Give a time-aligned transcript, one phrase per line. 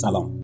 [0.00, 0.42] سلام.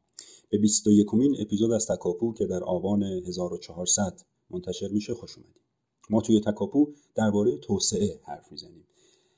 [0.50, 5.62] به 21 کمین اپیزود از تکاپو که در آبان 1400 منتشر میشه خوش اومدیم
[6.10, 8.84] ما توی تکاپو درباره توسعه حرف می‌زنیم.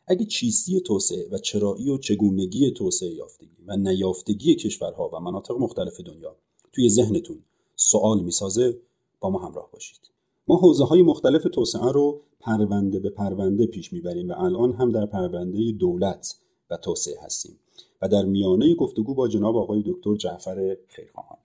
[0.06, 6.00] اگه چیستی توسعه و چرایی و چگونگی توسعه یافتگی و نیافتگی کشورها و مناطق مختلف
[6.00, 6.36] دنیا
[6.72, 7.38] توی ذهنتون
[7.74, 8.80] سوال می‌سازه
[9.20, 10.00] با ما همراه باشید.
[10.48, 15.06] ما حوزه های مختلف توسعه رو پرونده به پرونده پیش می‌بریم و الان هم در
[15.06, 16.34] پرونده دولت
[16.70, 17.58] و توسعه هستیم.
[18.02, 21.38] و در میانه گفتگو با جناب آقای دکتر جعفر خیرخواهان.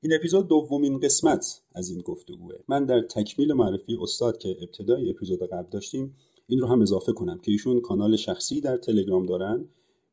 [0.00, 2.54] این اپیزود دومین قسمت از این گفتگوه.
[2.68, 6.14] من در تکمیل معرفی استاد که ابتدای اپیزود قبل داشتیم
[6.46, 9.64] این رو هم اضافه کنم که ایشون کانال شخصی در تلگرام دارن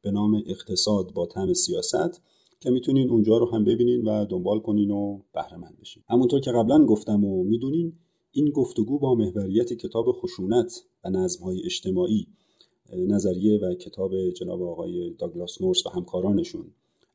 [0.02, 2.22] به نام اقتصاد با تم سیاست
[2.60, 6.04] که می‌تونین اونجا رو هم ببینین و دنبال کنین و بهره مند بشین.
[6.10, 7.94] همونطور که قبلا گفتم و می‌دونین
[8.32, 12.28] این گفتگو با محوریت کتاب خشونت و نظمهای اجتماعی
[12.94, 16.66] نظریه و کتاب جناب آقای داگلاس نورس و همکارانشون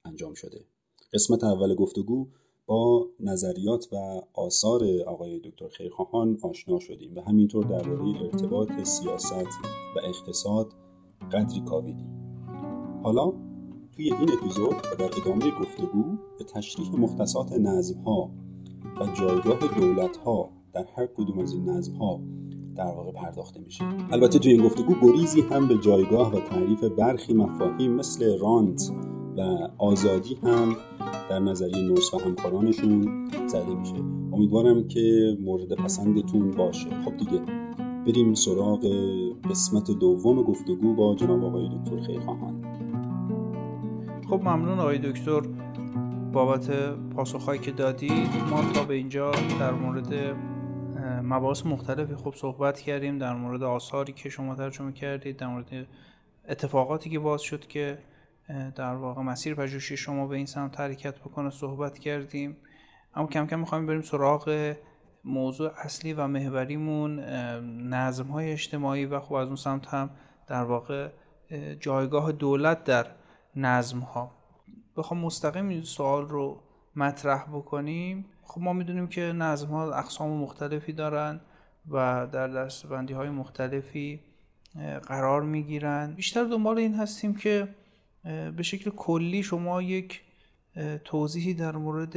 [0.04, 0.64] انجام شده.
[1.12, 2.28] قسمت اول گفتگو
[2.66, 9.32] با نظریات و آثار آقای دکتر خیرخواهان آشنا شدیم و همینطور درباره ارتباط سیاست
[9.96, 10.72] و اقتصاد
[11.32, 12.14] قدری کاویدیم.
[13.02, 13.32] حالا
[13.96, 16.04] توی این اپیزود و در ادامه گفتگو
[16.38, 18.30] به تشریح مختصات نظمها
[19.00, 22.20] و جایگاه دولتها در هر کدوم از این نظمها
[22.76, 23.84] در واقع پرداخته میشه.
[24.12, 28.92] البته توی این گفتگو گریزی هم به جایگاه و تعریف برخی مفاهیم مثل رانت
[29.36, 29.40] و
[29.78, 30.76] آزادی هم
[31.30, 33.94] در نظریه نورس و همکارانشون زده میشه.
[34.32, 36.88] امیدوارم که مورد پسندتون باشه.
[37.04, 37.40] خب دیگه
[38.06, 38.86] بریم سراغ
[39.50, 42.62] قسمت دوم گفتگو با جناب آقای دکتر خیرخواهان.
[44.30, 45.40] خب ممنون آقای دکتر
[46.32, 46.70] بابت
[47.16, 49.30] پاسخهایی که دادید ما تا به اینجا
[49.60, 50.36] در مورد
[51.24, 55.86] مباحث مختلفی خوب صحبت کردیم در مورد آثاری که شما ترجمه کردید در مورد
[56.48, 57.98] اتفاقاتی که باز شد که
[58.76, 62.56] در واقع مسیر پژوهشی شما به این سمت حرکت بکنه صحبت کردیم.
[63.14, 64.74] اما کم کم می‌خوایم بریم سراغ
[65.24, 67.20] موضوع اصلی و محوریمون
[67.88, 70.10] نظم های اجتماعی و خب از اون سمت هم
[70.46, 71.08] در واقع
[71.80, 73.06] جایگاه دولت در
[73.56, 74.30] نظم ها
[74.96, 76.60] بخوام مستقیم این سوال رو
[76.96, 78.24] مطرح بکنیم.
[78.44, 81.40] خب ما می‌دونیم که نظم ها اقسام مختلفی دارن
[81.90, 84.20] و در دستبندی های مختلفی
[85.06, 86.14] قرار می‌گیرن.
[86.14, 87.68] بیشتر دنبال این هستیم که
[88.56, 90.20] به شکل کلی شما یک
[91.04, 92.16] توضیحی در مورد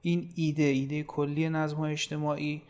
[0.00, 2.62] این ایده ایده کلی نظم های اجتماعی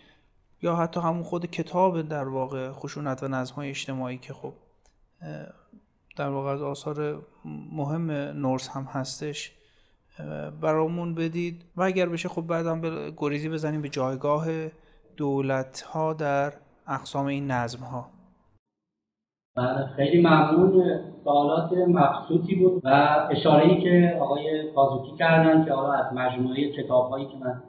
[0.63, 4.55] یا حتی همون خود کتاب در واقع خشونت و نظم های اجتماعی که خب
[6.17, 7.27] در واقع از آثار
[7.73, 9.53] مهم نورس هم هستش.
[10.61, 14.47] برامون بدید و اگر بشه خب بعدم به گریزی بزنیم به جایگاه
[15.17, 16.53] دولت ها در
[16.89, 18.07] اقسام این نظم ها
[19.57, 21.01] بله، خیلی ممنون.
[21.25, 22.89] سوالات مبسوطی بود و
[23.31, 27.63] اشاره ای که آقای قازوکی کردن که حالا از مجموعه کتاب هایی که من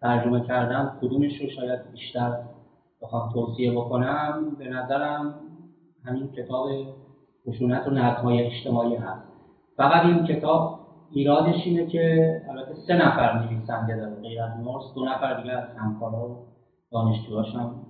[0.00, 2.38] ترجمه کردم کدومش رو شاید بیشتر
[3.02, 4.56] بخوام توصیه بکنم.
[4.58, 5.34] به نظرم
[6.04, 6.68] همین کتاب
[7.48, 9.22] خشونت و نظمهای اجتماعی هست.
[9.76, 14.84] فقط این کتاب ایرادش اینه که البته سه نفر نویسنده داره غیر از نورس.
[14.94, 16.46] دو نفر دیگه از همکارا و
[16.92, 17.86] دانشجوهاش هم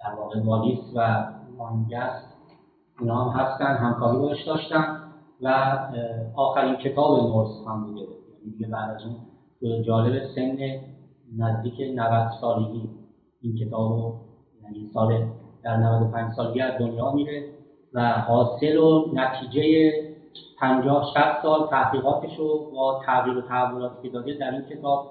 [0.00, 1.26] در واقع والیس و
[1.58, 2.36] مانگست
[3.00, 4.98] اونا هم هستن همکاری باش داشتن
[5.42, 5.48] و
[6.36, 9.02] آخرین کتاب نورس هم بوده یعنی دیگه بعد از
[9.62, 10.56] اون جالب سن
[11.38, 12.88] نزدیک 90 سالگی
[13.42, 14.14] این کتاب رو
[14.62, 15.28] یعنی سال
[15.64, 17.44] در 95 سالگی از دنیا میره
[17.94, 19.92] و حاصل و نتیجه
[20.60, 25.10] 50 60 سال تحقیقاتش رو با تغییر و تحولاتی که داده در این کتاب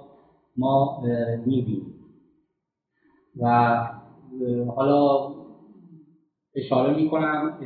[0.58, 0.98] ما
[1.46, 1.96] می‌بینیم.
[3.42, 3.78] و
[4.76, 5.30] حالا
[6.56, 7.58] اشاره می‌کنم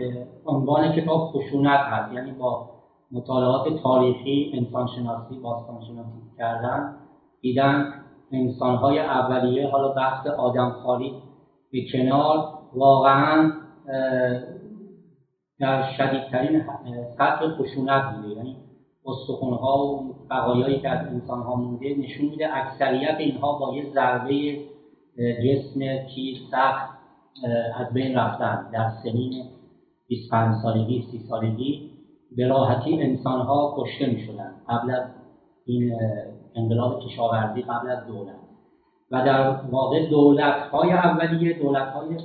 [0.45, 2.13] عنوان کتاب خشونت هست.
[2.13, 2.69] یعنی با
[3.12, 6.95] مطالعات تاریخی انسانشناسی باستانشناسی کردن
[7.42, 7.94] دیدن
[8.31, 11.13] انسانهای اولیه حالا بحث آدمخواری
[11.71, 12.45] به کنار
[12.75, 13.51] واقعا
[15.59, 16.63] در شدیدترین
[17.17, 18.35] سطح خشونت بوده.
[18.35, 18.57] یعنی
[19.06, 24.57] استخونها و بقایایی که از انسان ها مونده نشون میده اکثریت اینها با یه ضربه
[25.17, 25.79] جسم
[26.15, 27.00] تیر سخت
[27.79, 28.69] از بین رفتن.
[28.73, 29.44] در سنین
[30.07, 31.89] 25 سالگی 30 سالگی
[32.38, 34.27] به راحتی انسان ها کشته می
[34.69, 35.03] قبل از
[35.65, 35.95] این
[36.55, 38.35] انقلاب کشاورزی قبل از دولت.
[39.12, 42.17] و در واقع دولت های اولیه دولت های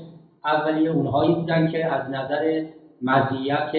[0.45, 2.65] اولیه اونهایی بودن که از نظر
[3.05, 3.73] مزیت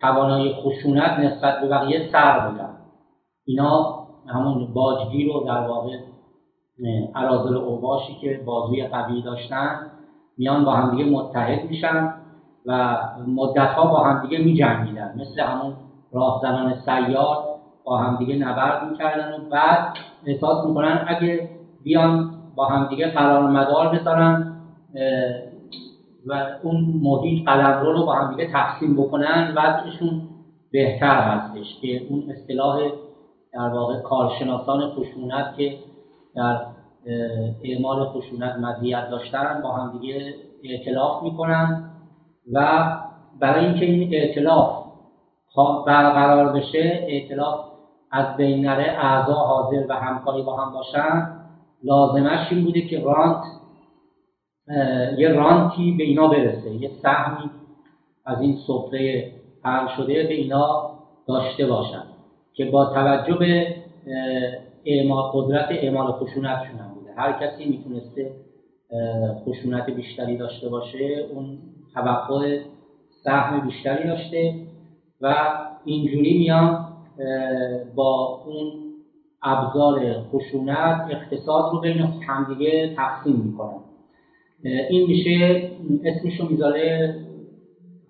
[0.00, 2.76] توانایی خشونت نسبت به بقیه سر بودن.
[3.44, 5.98] اینا همون باجگیر رو در واقع
[7.14, 9.86] عرازل اوباشی که بازوی قوی داشتن
[10.38, 12.14] میان با همدیگه متحد میشن
[12.66, 15.72] و مدت ها با همدیگه می جنگیدن مثل همون
[16.12, 17.44] راهزنان سیار
[17.84, 21.50] با همدیگه نبرد می‌کردن و بعد احساس می‌کنن اگه
[21.84, 24.52] بیان با همدیگه قرار مدار بذارن
[26.26, 30.22] و اون محیط قلمرو رو با همدیگه تقسیم بکنن وضعشون
[30.72, 32.80] بهتر هستش که اون اصطلاح
[33.52, 35.78] در واقع کارشناسان خشونت که
[36.34, 36.60] در
[37.64, 40.34] اعمال خشونت مزیت داشتن با همدیگه
[40.64, 41.90] اعتلاف می‌کنن
[42.52, 42.88] و
[43.40, 44.86] برای اینکه این اعتلاف
[45.86, 47.60] برقرار بشه اعتلاف
[48.10, 51.28] از بین نره اعضا حاضر و همکاری با هم باشن
[51.84, 53.42] لازمش این بوده که رانت
[55.18, 57.50] یه رانتی به اینا برسه یه سهمی
[58.24, 59.32] از این سفره
[59.62, 60.90] حل شده به اینا
[61.28, 62.02] داشته باشن
[62.54, 63.76] که با توجه به
[64.84, 67.12] اعمال قدرت اعمال خشونتشون هم بوده.
[67.16, 68.30] هر کسی می‌تونسته
[69.44, 71.58] خشونت بیشتری داشته باشه اون
[71.94, 72.58] توقع
[73.24, 74.54] سهم بیشتری داشته
[75.20, 75.34] و
[75.84, 76.88] اینجوری میان
[77.94, 78.72] با اون
[79.42, 83.85] ابزار خشونت اقتصاد رو بین همدیگه تقسیم می‌کنن.
[84.64, 85.70] این میشه
[86.04, 87.14] اسمشو می‌ذاره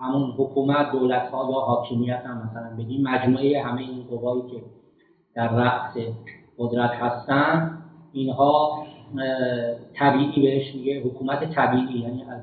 [0.01, 4.63] همون حکومت دولت ها یا حاکمیت هم مثلا بگیم مجموعه همه این قوایی که
[5.35, 5.97] در رأس
[6.59, 7.83] قدرت هستن.
[8.13, 8.87] اینها
[9.95, 12.41] طبیعی بهش میگه حکومت طبیعی یعنی از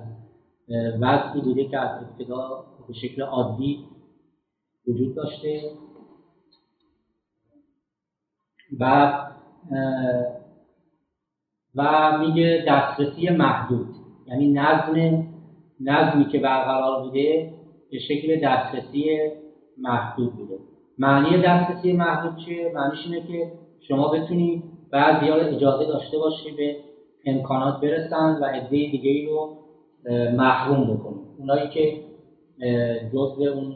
[1.01, 3.85] وضعی بوده که از ابتدا به شکل عادی
[4.87, 5.61] وجود داشته.
[8.79, 9.13] و
[11.75, 13.87] و میگه دسترسی محدود.
[14.27, 15.23] یعنی نظم
[15.79, 17.49] نظمی که برقرار بوده
[17.91, 19.19] به شکل دسترسی
[19.77, 20.57] محدود بوده.
[20.97, 23.51] معنی دسترسی محدود چیه؟ معنیش اینه که
[23.87, 26.75] شما بتونید بعضی ها اجازه داشته باشی به
[27.25, 29.49] امکانات برسن و عده دیگه ای رو
[30.37, 31.99] محروم بکنید اونایی که
[33.13, 33.75] جزء اون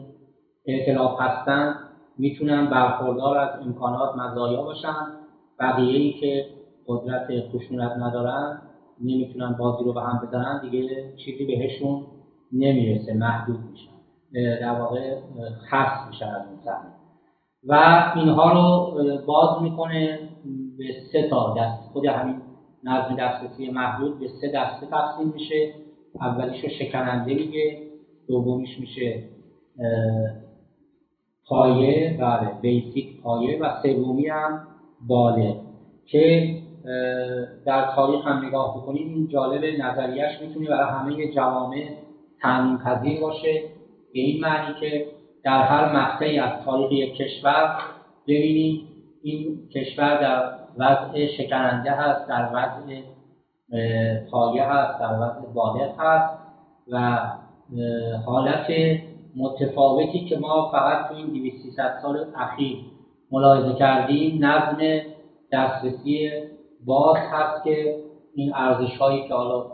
[0.66, 1.74] اعتلاف هستن
[2.18, 5.06] می‌تونن برخوردار از امکانات مزایا باشن.
[5.60, 6.46] بقیه ای که
[6.88, 8.62] قدرت خشونت ندارن
[9.00, 12.02] نمی‌تونن بازی رو به هم بزنن دیگه چیزی بهشون
[12.52, 13.90] نمی‌رسه محدود میشن.
[14.60, 15.16] در واقع
[15.70, 16.58] خاص میشن از اون
[17.64, 18.96] و اینها رو
[19.26, 20.18] باز می‌کنه
[20.78, 22.36] به سه تا دست خود همین
[22.84, 25.74] نظم دسترسی محدود به سه دسته تقسیم میشه.
[26.20, 27.82] اولیش رو شکننده میگه
[28.28, 29.22] دومیش میشه
[31.46, 32.16] پایه.
[32.20, 34.66] بله بیسیک پایه و سومی هم
[35.06, 35.56] باله
[36.06, 36.57] که
[37.66, 41.88] در تاریخ هم نگاه بکنید این جالب نظریش می‌تونه برای همه جوامع
[42.42, 43.62] تعمین پذیر باشه.
[44.12, 45.06] به این معنی که
[45.44, 47.78] در هر مقطعی از تاریخ یک کشور
[48.28, 48.88] ببینید
[49.22, 53.00] این کشور در وضع شکننده هست در وضع
[54.30, 56.38] پایه هست در وضع بالغ هست
[56.92, 57.20] و
[58.26, 58.66] حالت
[59.36, 62.76] متفاوتی که ما فقط تو این 200 سال اخیر
[63.30, 65.00] ملاحظه کردیم نظم
[65.52, 66.30] دسترسی
[66.88, 68.04] باز هست که
[68.34, 69.66] این ارزش هایی که حالا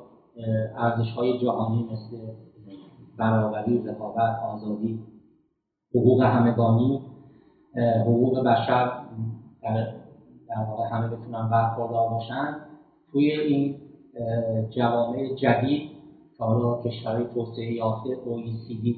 [0.76, 2.16] ارزش های جهانی مثل
[3.18, 4.98] برابری، رقابت، آزادی،
[5.94, 7.00] حقوق همگانی،
[8.00, 8.92] حقوق بشر
[9.62, 9.92] در,
[10.68, 12.56] واقع همه بتونن برخوردار باشن
[13.12, 13.76] توی این
[14.70, 15.90] جوامع جدید
[16.38, 18.96] که حالا کشورهای توسعه یافته OECD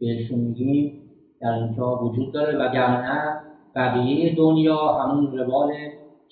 [0.00, 1.02] بهشون میگیم
[1.40, 2.58] در اینجا وجود داره.
[2.58, 3.40] وگرنه
[3.74, 5.72] بقیه دنیا همون روال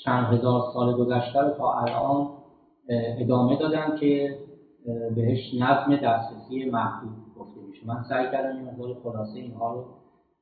[0.04, 2.28] چند هزار سال گذشته رو تا الان
[3.18, 4.38] ادامه دادن که
[5.16, 7.86] بهش نظم دسترسی محدود گفته میشه.
[7.86, 9.84] من سعی کردم این مقدار خلاصه اینها رو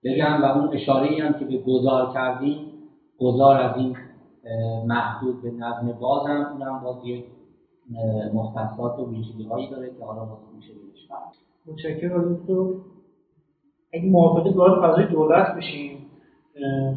[0.05, 2.73] بگم و اون اشاره هم که به گذار کردیم
[3.19, 3.97] گذار از این
[4.87, 7.25] محدود به نظم باز هم اونم باز یک
[8.35, 11.09] مختصات و ویژگی هایی داره که حالا باز میشه بهش
[11.67, 12.81] متشکرم دکتر.
[13.93, 16.07] اگه موافقه وارد فضای دولت بشیم.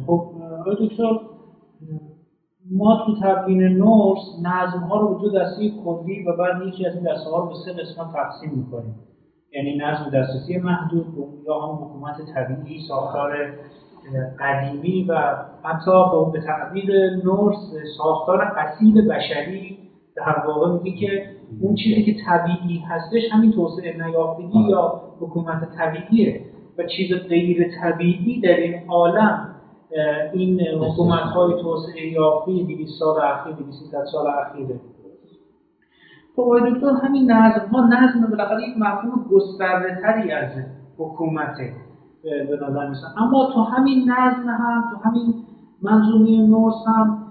[0.06, 0.26] خب
[0.60, 1.20] آقای دکتر
[2.76, 6.94] ما تو تبیین نورس نظم ها رو به دو دسته کلی و بعد یکی از
[6.94, 8.94] این دسته ها رو به سه قسمت تقسیم می‌کنیم.
[9.52, 11.06] یعنی نظم دسترسی محدود
[11.46, 13.52] یا هم حکومت طبیعی ساختار
[14.40, 15.14] قدیمی و
[15.62, 17.56] حتی به تعبیر نورس
[17.98, 19.78] ساختار اصیل بشری
[20.16, 21.26] در واقع میگه که
[21.60, 26.40] اون چیزی که طبیعی هستش همین توسعه نیافتگی یا حکومت طبیعیه.
[26.78, 29.51] و چیز غیر طبیعی در این عالم
[30.32, 34.80] این حکومت های توسعه یافته 200 سال اخیر 200 سال اخیره.
[36.36, 40.50] خب آقای دکتر همین نظم ها نظم بالاخره یک مفهوم گسترده تری از
[40.98, 41.72] حکومته
[42.22, 45.34] به نظر میسن اما تو همین نظم هم تو همین
[45.82, 47.26] منظومه نورس هم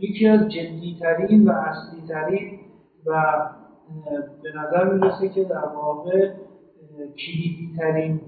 [0.00, 2.58] یکی از جدی ترین و اصلی ترین
[3.06, 3.22] و
[4.42, 6.30] به نظر می‌رسه که در واقع
[6.96, 8.20] کلیدی ترین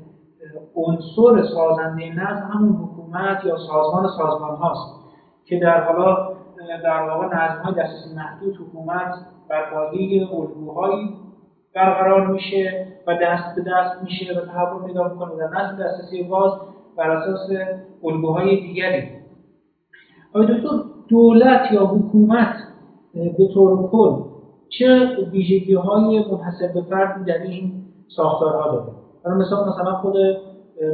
[0.75, 2.73] عنصر سازنده نظم همون
[3.15, 5.05] حکومت یا سازمان سازمان هاست
[5.45, 6.29] که در حالا
[6.85, 9.15] در واقع نظم های دسترسی محدود حکومت
[9.49, 11.17] بر پایه الگوهایی
[11.75, 16.53] برقرار میشه و دست به دست میشه و تحول پیدا می‌کنه در نظم دسترسی باز
[16.97, 17.51] بر اساس
[18.05, 19.09] الگوهای دیگری.
[20.35, 20.69] آیا دکتر
[21.09, 22.57] دولت یا حکومت
[23.15, 24.23] به طور کل
[24.69, 27.73] چه ویژگی های منحصر به فردی در این
[28.17, 28.93] ساختارها داره؟
[29.25, 30.17] برای مثال مثلا خود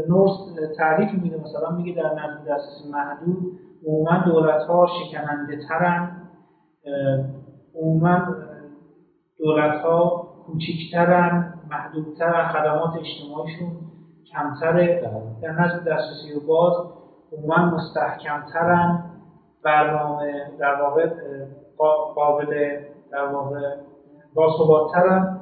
[0.09, 0.33] نورس
[0.77, 1.37] تعریف میده.
[1.37, 6.29] مثلا میگه در نظم دسترسی محدود عموما دولت ها شکننده ترن.
[7.75, 8.37] عموما
[9.39, 13.71] دولت ها کوچکترن محدودترن خدمات اجتماعیشون
[14.33, 15.03] کمتره.
[15.43, 16.73] در نظم دسترسی و باز
[17.33, 19.05] عموما مستحکمترن.
[19.65, 21.11] برنامه در واقع
[22.15, 22.81] قابل
[23.13, 23.61] در واقع
[24.35, 25.41] باثباتترن.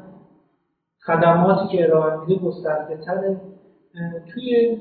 [1.07, 3.41] خدماتی که ارائه میده گسترده تره
[4.35, 4.79] توی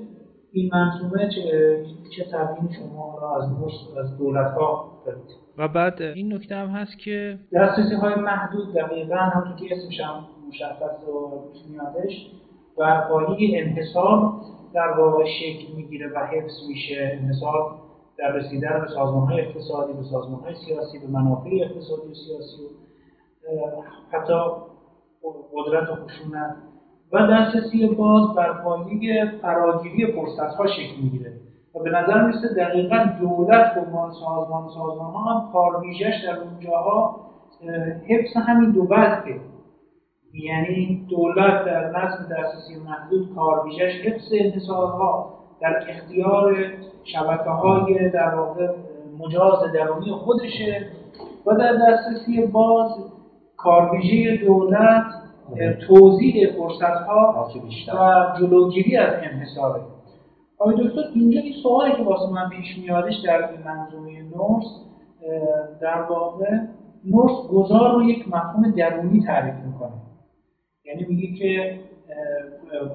[0.51, 1.85] این منظومه چه,
[2.17, 3.49] چه تبیین شما را از
[3.97, 9.15] از دولت ها دارید و بعد این نکته هم هست که دسترسی های محدود دقیقا
[9.15, 12.31] همون که اسمش هم مشخص و میادش
[12.77, 14.33] بر پایه انحصار
[14.73, 17.19] در واقع شکل می‌گیره و حفظ میشه.
[17.21, 17.75] انحصار
[18.17, 22.63] در رسیدن به سازمان های اقتصادی به سازمان های سیاسی به منافع اقتصادی و سیاسی
[23.43, 23.81] و
[24.11, 24.33] حتی
[25.53, 26.55] قدرت و خشونت
[27.11, 31.33] و دسترسی باز بر پایه فراگیری فرصت ها شکل می‌گیره
[31.75, 37.27] و به نظر می‌رسه دقیقا دولت عنوان سازمان سازمان ها هم کارویژش در اونجاها
[38.07, 39.39] حفظ همین دو وضعه.
[40.33, 46.55] یعنی دولت در نظم دسترسی محدود کارویژش حفظ انتصارها در اختیار
[47.03, 48.67] شبکه های در واقع
[49.19, 50.87] مجاز درونی خودشه
[51.45, 52.91] و در دسترسی باز
[53.57, 55.05] کارویژه دولت
[55.87, 57.47] توضیح فرصت ها
[57.93, 59.81] و جلوگیری از انحصاره.
[60.59, 64.65] آقای دکتر اینجا این سوالی که واسه من پیش میادش در این منظومه نورس
[65.81, 66.45] در واقع
[67.05, 69.91] نورس گذار رو یک مفهوم درونی تعریف می‌کنه.
[70.85, 71.79] یعنی میگه که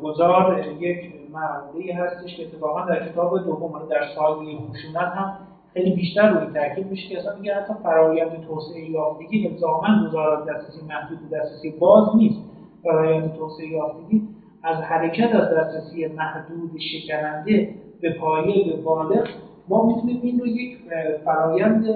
[0.03, 5.39] گذار یک معمولی هستش که اتفاقا در کتاب دوم در سایه خشونت هم
[5.75, 10.87] خیلی بیشتر روی تاکید میشه که اصلا میگه حتی فرایند توسعه یافتگی الزاما گزارات دسترسی
[10.89, 12.39] محدود دسترسی باز نیست.
[12.83, 14.23] فرایند توسعه یافتگی
[14.63, 19.29] از حرکت از دسترسی محدود شکننده به پایه به بالغ
[19.69, 20.79] ما می‌تونیم این رو یک
[21.25, 21.87] فرایند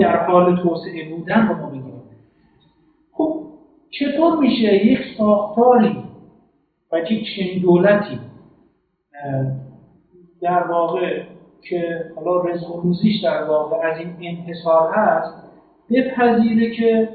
[0.00, 2.02] در حال توسعه بودن رو ما بگیریم.
[3.12, 3.42] خب
[3.90, 5.96] چطور میشه یک ساختاری
[6.92, 8.18] و یک چنین دولتی
[10.40, 11.22] در واقع
[11.70, 15.34] که حالا رزق و روزیش در واقع از این انحصار هست
[15.90, 17.08] بپذیره که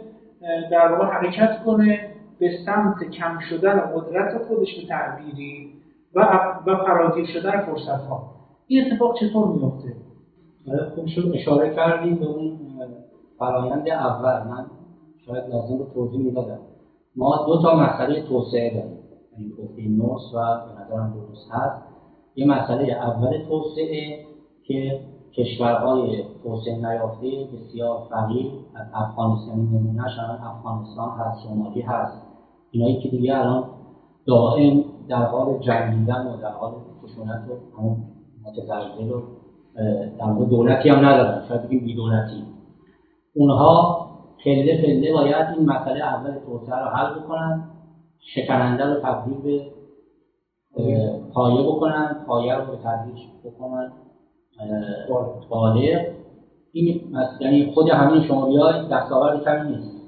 [0.72, 5.74] در واقع حرکت کنه به سمت کم شدن قدرت خودش به تعبیری
[6.16, 6.20] و,
[6.68, 8.32] و فراگیر شدن فرصت ها
[8.68, 9.96] این اتفاق چطور میفته؟
[10.96, 12.60] خوب شد اشاره کردیم به اون
[13.40, 14.48] فرایند اول.
[14.48, 14.66] من
[15.26, 16.60] شاید لازم رو توضیح می‌دادم.
[17.16, 18.98] ما دو تا مسئله توسعه داریم.
[19.38, 21.82] این گفته نورس و به نظرم درست هست.
[22.36, 24.31] یه مسئله اول توسعه
[24.72, 25.00] که
[25.38, 30.12] کشورهای توسعه نیافته بسیار فقیر از افغانستان نمونهش
[30.44, 32.22] افغانستان هست سومالی هست.
[32.72, 33.64] اینایی که دیگه الان
[34.28, 36.72] دائم در حال جنگیدن و در حال
[37.04, 37.98] خشونت و همون
[38.46, 39.22] متزلزل و
[40.20, 41.48] در دولتی هم ندارن.
[41.48, 42.44] شاید بگیم بی دولتی.
[43.36, 44.08] اونها
[44.44, 47.64] پله پله باید این مسئله اول توسعه رو حل بکنن
[48.36, 49.72] شکننده رو تبدیل به
[51.34, 53.92] پایه بکنن پایه رو به تدریج بکنن.
[55.50, 56.00] بالغ.
[56.74, 57.02] این
[57.40, 60.02] یعنی خود همین شماری های دستاورد کمی نیست.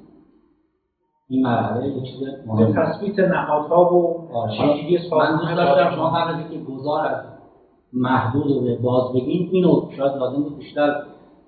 [1.30, 6.40] این مرحله یه چیز مهم تثبیت نهادها و چجوری من دوست داشتم شما قبل از
[6.40, 7.18] اینکه گذار از
[7.94, 10.96] محدود رو به باز بگیم اینو شاید لازم بود بیشتر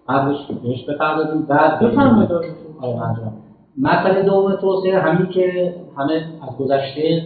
[0.07, 1.45] قبلش بهش بپردازیم.
[1.45, 3.31] بعد بفرمایید آره
[3.77, 7.23] مسئله دوم توسعه همین که همه از گذشته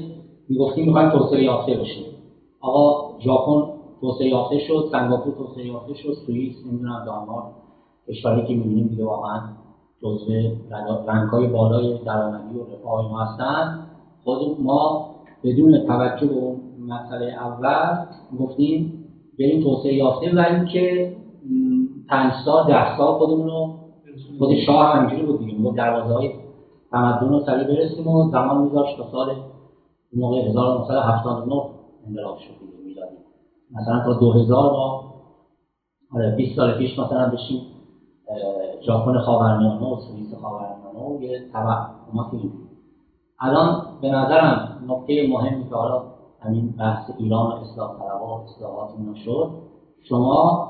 [0.50, 2.06] می‌گفتیم می‌خوایم توسعه یافته بشیم.
[2.62, 7.53] آقا ژاپن توسعه یافته شد سنگاپور توسعه یافته شد سوئیس نمی‌دونم دانمارک
[8.08, 9.41] کشوری که می‌بینیم دیگه واقعا
[10.01, 10.32] جزو
[11.08, 13.88] رنگهای بالای درآمدی و رفاه ما هستن.
[14.24, 15.10] خود ما
[15.44, 18.06] بدون توجه به اون مسئله اول
[18.39, 19.06] گفتیم
[19.39, 21.15] بریم توسعه یافته و اینکه
[22.10, 23.75] پنج سال ده سال خودمون رو
[24.39, 26.32] خود شاه هم اینجوری بود دیگه دروازه های
[26.91, 29.36] تمدن رو سریع برسیم و زمان میذاشت تا سال
[30.13, 31.62] موقع 1979
[32.08, 32.69] انقلاب شد.
[33.72, 35.14] مثلا تا 2000 ما
[36.16, 37.62] آره 20 سال پیش مثلا بشیم
[38.86, 42.28] ژاپن خاورمیانه و سوئیس خاورمیانه و یه توهمات
[43.40, 46.04] الان به نظرم نکته مهمی که حالا
[46.42, 49.52] همین بحث ایران و اصلاح طلبها و اصلاحات اینا شد
[50.10, 50.68] شما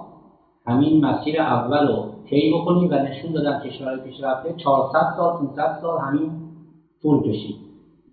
[0.65, 6.31] همین مسیر اول رو طی و نشون دادن کشورهای پیشرفته 400 سال 500 سال همین
[7.01, 7.55] طول کشید.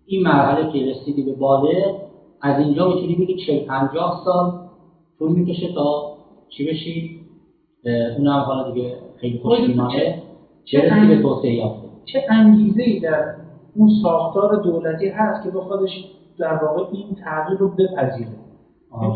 [0.06, 2.00] این مرحله که رسیدی به باله
[2.40, 4.65] از اینجا می‌تونی بگی 40 50 سال
[5.18, 6.16] طول می‌کشه تا
[6.48, 7.20] چی بشی؟
[8.18, 10.22] اون هم حالا دیگه خیلی خوشبینانه
[10.64, 13.34] چه رسید به توسعه یافته؟ چه انگیزه ای در
[13.74, 15.90] اون ساختار دولتی هست که بخوادش
[16.38, 18.28] در واقع این تغییر رو بپذیره؟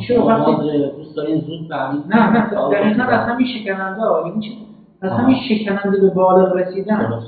[0.08, 0.52] چرا وقتی
[0.96, 4.58] دوست دارین زود به نه نه دقیقا از همین شکننده یعنی
[5.02, 7.20] از همین شکننده به بالغ رسیدن.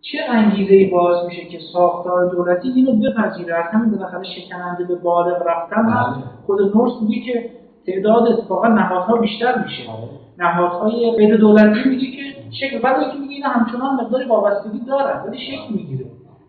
[0.00, 4.94] چه انگیزه ای باعث میشه که ساختار دولتی اینو بپذیره؟ از همین بالاخره شکننده به
[4.94, 6.24] بالغ رفتن بله.
[6.46, 7.50] خود نورس میگه که
[7.86, 9.82] تعداد اتفاقا نهادها بیشتر میشه.
[9.82, 10.24] بله.
[10.38, 12.22] نهادهای غیر دولتی میگه که
[12.60, 16.04] شکل بعد که میگه اینا همچنان مقداری وابستگی دارن ولی شکل می‌گیره.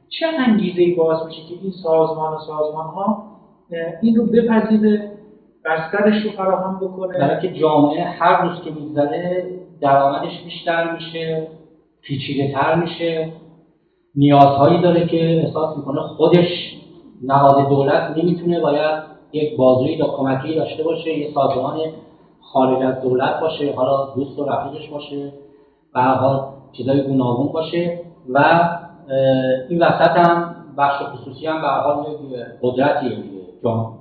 [0.10, 3.24] چه انگیزه ای باعث میشه که این سازمان و سازمان ها
[4.02, 5.12] این رو بپذیره
[5.66, 9.46] بسترش رو فراهم بکنه؟ برای که جامعه هر روز که میگذره
[9.82, 11.48] درآمدش بیشتر میشه
[12.02, 13.32] پیچیده تر میشه.
[14.16, 16.48] نیازهایی داره که احساس می‌کنه خودش
[17.24, 21.80] نهاد دولت نمی‌تونه باید یک بازوی دا کمکی داشته باشه یه سازمان
[22.42, 25.34] خارج از دولت باشه حالا دوست و رفیقش باشه
[25.94, 28.00] به حال چیزای گوناگون باشه
[28.30, 28.70] و
[29.70, 33.46] این وسط هم بخش خصوصی هم به حال دیگه.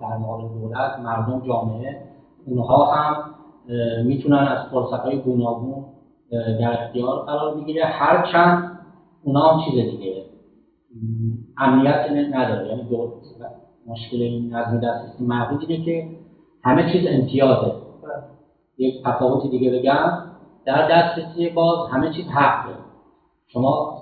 [0.00, 2.00] در مقابل دولت مردم جامعه
[2.46, 3.16] اونها هم
[4.04, 5.84] می‌تونن از فرصت گوناگون
[6.60, 7.84] در اختیار قرار بگیره.
[7.84, 8.78] هرچند
[9.24, 10.24] اونا هم چیز دیگه.
[11.58, 12.68] امنیت نداره.
[12.68, 12.82] یعنی
[13.86, 16.08] مشکل این نظم دسترسی محدود اینه که
[16.62, 17.72] همه چیز امتیازه.
[18.78, 20.22] یک تفاوت دیگه بگم
[20.64, 22.74] در دسترسی باز همه چیز حقه.
[23.46, 23.98] شما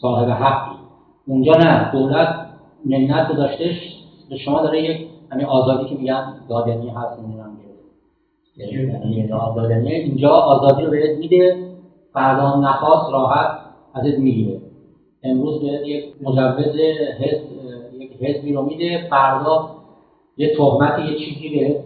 [0.00, 0.76] صاحب حقی
[1.26, 2.46] اونجا نه دولت
[2.84, 3.78] منت داشتهش
[4.30, 7.56] به شما داره یک همین آزادی که میگن دادنی هست نمی‌دونم
[8.56, 11.56] یعنی دادنی اینجا آزادی رو بهت میده
[12.12, 13.58] فردا نخواست راحت
[13.94, 14.60] ازت می‌گیره.
[15.22, 16.74] امروز به یک مجوز
[17.20, 17.55] یک
[18.20, 19.68] حزبی رو میده فردا
[20.36, 21.84] یه تهمت یه چیزی به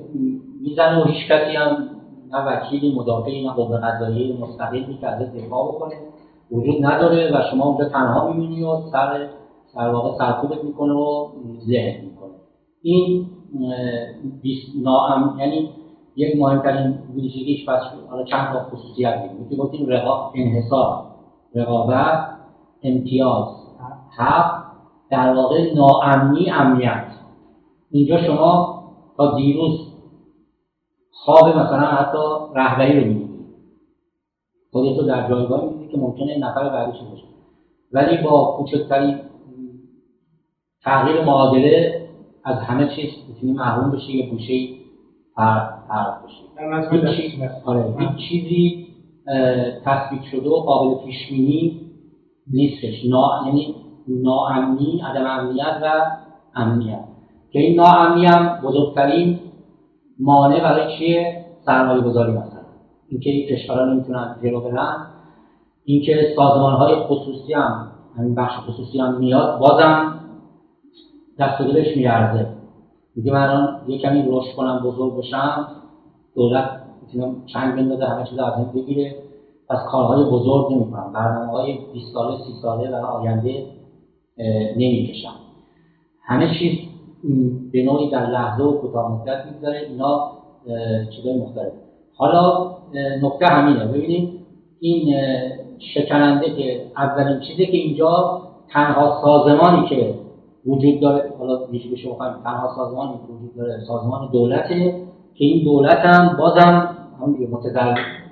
[0.60, 1.90] می‌زنه و هیچ کسی هم
[2.32, 5.94] نه وکیلی مدافعی نه قوه قضاییه مستقلی که ازت دفاع بکنه.
[6.50, 9.28] وجود نداره و شما اونجا تنها میمونی و سر
[9.76, 11.28] در واقع سرکوبت می‌کنه و
[11.66, 12.30] ذهن می‌کنه.
[12.82, 13.26] این
[14.82, 15.70] ناام یعنی
[16.16, 20.32] یک مهمترین ویژگیش پس حالا چند تا خصوصیت میگیم که گفتیم رقا...
[20.34, 21.04] انحصار
[21.54, 22.28] رقابت
[22.82, 23.46] امتیاز.
[24.18, 24.59] حق
[25.10, 27.06] در واقع ناامنی امنیت.
[27.90, 28.82] اینجا شما
[29.16, 29.80] تا دیروز
[31.12, 32.18] خواب مثلا حتی
[32.54, 33.30] رهبری رو می‌بینید.
[34.72, 37.24] خودت رو در جایگاه می‌بینید که ممکنه نفر بعدیش باشه.
[37.92, 39.18] ولی با کوچکترین
[40.84, 42.08] تغییر معادله
[42.44, 44.68] از همه چیز می‌تونی محروم بشی یه گوشه
[45.36, 46.42] فرق بشی.
[47.64, 48.86] آره هیچ چیزی
[49.84, 51.16] تثبیت شده و قابل پیش
[52.52, 53.04] نیستش.
[53.08, 53.42] نا...
[53.46, 53.74] یعنی
[54.22, 56.10] ناامنی عدم امنیت و
[56.54, 57.04] امنیت.
[57.52, 59.38] که این ناامنی هم بزرگترین
[60.20, 62.60] مانع برای چیه سرمایه گذاری مثلا.
[63.08, 65.06] اینکه این کشورها نمی‌تونن جلو برن.
[65.84, 70.20] اینکه سازمان های خصوصی هم همین بخش خصوصی هم میاد بازم
[71.38, 72.46] دست و دلش میارزه
[73.16, 75.66] میگه من الان یه کمی رشد کنم بزرگ بشم.
[76.34, 79.14] دولت می‌تونم چند بندازه همه چیز از این بگیره.
[79.68, 81.12] پس کارهای بزرگ نمی‌کنم.
[81.14, 83.66] برنامه های 20 ساله 30 ساله و آینده
[84.76, 85.34] نمی‌کشم
[86.22, 86.78] همه چیز
[87.72, 90.32] به نوعی در لحظه و کوتاه مدت می‌گذاره اینا
[91.16, 91.72] چیزای مختلف.
[92.14, 92.76] حالا
[93.22, 93.84] نکته همینه.
[93.84, 94.40] ببینید
[94.80, 95.14] این
[95.94, 100.14] شکننده که اولین چیزی که اینجا تنها سازمانی که
[100.66, 104.94] وجود داره حالا میشه شما تنها سازمانی که وجود داره سازمان دولته
[105.34, 107.48] که این دولت هم بازم هم دیگه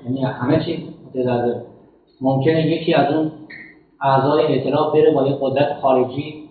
[0.04, 1.60] یعنی همه چیز متزلزل.
[2.20, 3.30] ممکنه یکی از اون
[4.00, 6.48] اعضای ائتلاف بره با یه قدرت خارجی.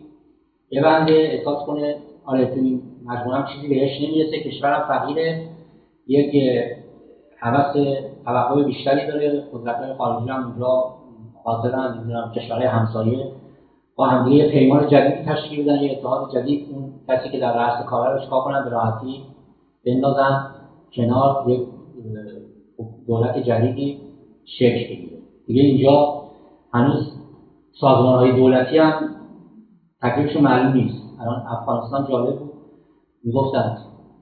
[0.72, 5.50] یه بنده احساس کنه آره تو این مجموعه چیزی بهش نمی‌رسه کشورم فقیره.
[6.08, 6.36] یک
[7.40, 7.78] حوث
[8.26, 10.94] توقع بیشتری داره قدرت های خارجی هم اونجا
[11.44, 13.32] حاضرن نمی‌دونم کشورهای همسایه.
[13.96, 18.14] با همدیگه پیمان جدیدی تشکیل بدن یه اتحاد جدید اون کسی که در رأس کار
[18.14, 19.22] رو چیکار کنن به راحتی
[19.86, 20.48] بندازن
[20.96, 21.68] کنار یک
[23.08, 24.00] دولت جدیدی
[24.46, 25.18] شکل بگیره.
[25.48, 26.24] دیگه اینجا
[26.74, 27.17] هنوز
[27.82, 28.94] سازمان های دولتی هم
[30.02, 31.04] تکلیفشون معلوم نیست.
[31.22, 32.52] الان افغانستان جالب بود.
[33.24, 33.78] می‌گفتن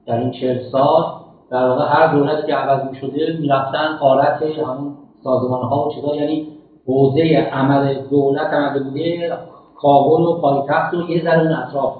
[0.06, 1.04] در این چهل سال
[1.50, 6.14] در واقع هر دولتی که عوض می شده می‌رفتن قارت همون سازمان ها و چیزا.
[6.14, 6.46] یعنی
[6.86, 9.38] حوزه عمل دولت عمل بوده
[9.76, 11.96] کابل و پایتخت و یه ذره اون اطراف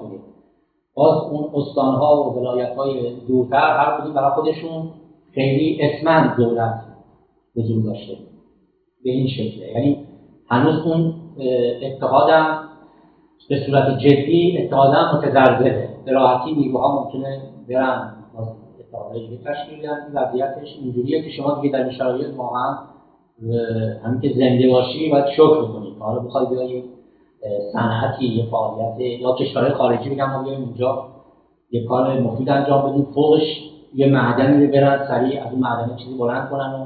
[0.97, 4.89] باز اون استان ها و ولایت های دورتر هر کدوم برای خودشون
[5.33, 6.81] خیلی اسمن دولت
[7.55, 8.13] وجود داشته
[9.03, 10.05] به این شکله یعنی
[10.49, 11.13] هنوز اون
[11.81, 12.59] اتحادم
[13.49, 15.89] به صورت جدی اتحادم متزلزله.
[16.05, 18.13] به راحتی نیروها ممکنه برن.
[18.79, 22.77] اتحادهای دیگه تشکیل این وضعیتش اینجوریه که شما دیگه در این شرایط واقعا
[24.03, 25.95] همین که زنده باشی باید شکر بکنی.
[25.99, 26.83] حالا بخوای بیای
[27.73, 31.05] صنعتی یه فعالیت یا کشورهای خارجی بگم ما بیایم اینجا
[31.71, 33.07] یه کار مفید انجام بدیم.
[33.15, 33.43] فوقش
[33.95, 36.85] یه معدنی رو برن سریع از اون معدن چیزی بلند کنن و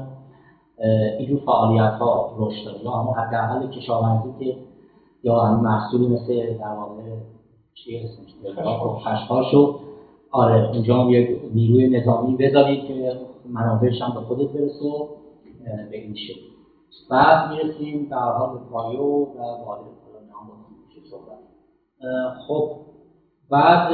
[1.18, 4.56] اینجور فعالیت ها رشد داره یا همون حداقل کشاورزی که
[5.22, 7.02] یا همین محصولی مثل در واقع
[7.74, 8.66] چی اسمش؟
[9.06, 9.78] خشخاشو
[10.30, 13.16] آره اونجا هم یه نیروی نظامی بذارید که
[13.48, 15.06] منابعش هم به خودت برسه و
[15.90, 16.40] به این شکل.
[17.10, 19.80] بعد می‌رسیم در حال پایو و وارد
[21.10, 21.38] صحبت
[22.48, 22.70] خب
[23.50, 23.92] بعد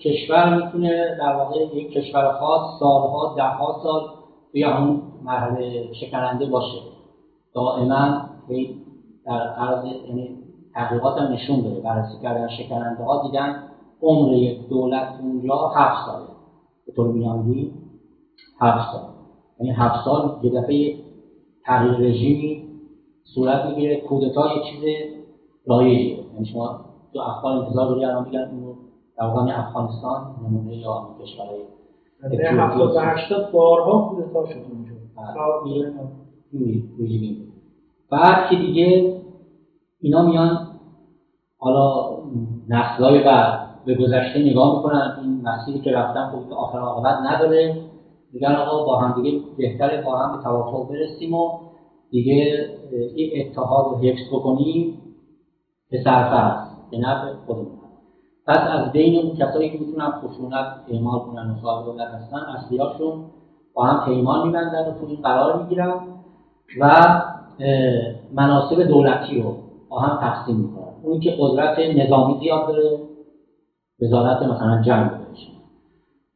[0.00, 4.00] کشور می‌تونه در واقع یک کشور خاص سالها دهها سال
[4.52, 6.78] توی همون مرحله شکننده باشه.
[7.54, 8.28] دائما
[9.26, 10.38] در عرض یعنی
[10.74, 13.62] تحقیقات هم نشون داره بررسی کردن شکننده ها دیدن
[14.02, 16.26] عمر یک دولت اونجا هفت ساله.
[16.86, 17.72] به طور میانگی
[18.60, 19.02] هفت سال.
[19.60, 20.96] یعنی هفت سال یه دفعه
[21.64, 22.66] تغییر رژیمی
[23.34, 24.84] صورت می‌گیره کودتا یه چیز
[25.66, 26.80] رایجیه یعنی شما
[27.12, 28.74] تو اخبار انتظار داری الان میگن اینو
[29.18, 31.60] در واقع افغانستان نمونه یا کشورهای
[32.58, 34.85] هفتاد و هشتاد بارها کودتا شد.
[35.18, 36.08] اونجا
[38.10, 39.16] بعد که دیگه
[40.00, 40.66] اینا میان
[41.58, 42.16] حالا
[42.68, 45.16] نسلهای بعد به گذشته نگاه می‌کنن.
[45.22, 47.82] این مسیری که رفتن خب آخر عاقبت نداره.
[48.32, 51.58] میگن آقا با هم دیگه بهتره با هم به توافق برسیم و
[52.10, 52.68] دیگه
[53.16, 55.02] این اتحاد رو حفظ بکنیم
[55.90, 57.78] به سرفرست به نفع خودمون.
[58.46, 63.24] پس از بین اون کسایی که می‌تونن خشونت اعمال کنن و صاحب هستن اصلیاشون
[63.76, 65.94] با هم پیمان میبندن و این قرار می‌گیرن
[66.80, 66.92] و
[68.32, 69.56] مناسب دولتی رو
[69.88, 70.92] با هم تقسیم می‌کنن.
[71.02, 72.98] اونی که قدرت نظامی زیاد داره
[74.02, 75.48] وزارت مثلا جنگ بشه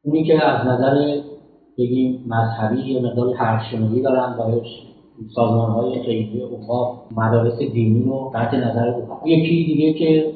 [0.05, 1.20] اونی که از نظر
[1.79, 4.87] بگیم مذهبی یه مقداری هرشنوی دارن باش
[5.35, 10.33] سازمان های خیلی اوقاف مدارس دینی رو تحت نظر اوقاف یکی دیگه که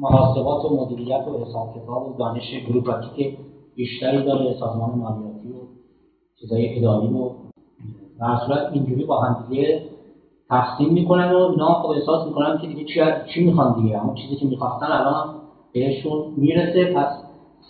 [0.00, 3.38] محاسبات و مدیریت و حساب کتاب و دانش بروکراتیک
[3.76, 5.33] بیشتری داره سازمان مالیاتی.
[5.33, 5.33] و
[6.44, 7.30] چیزای اداری و
[8.20, 9.82] در صورت اینجوری با هم دیگه
[10.48, 13.00] تقسیم می‌کنن و اینا خب احساس می‌کنن که دیگه چی,
[13.34, 15.34] چی می‌خوان دیگه؟ همون چیزی که می‌خواستن الان
[15.72, 16.94] بهشون می‌رسه.
[16.94, 17.08] پس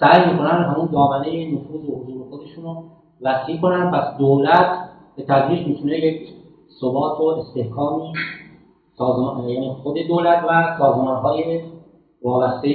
[0.01, 2.83] سعی می‌کنن همون دامنه نفوذ و حضور خودشون رو
[3.23, 3.91] وسیع کنن.
[3.91, 6.29] پس دولت به تدریج می‌تونه یک
[6.81, 8.13] ثبات و استحکامی
[8.99, 11.61] سازمان یعنی خود دولت و سازمان های
[12.23, 12.73] وابسته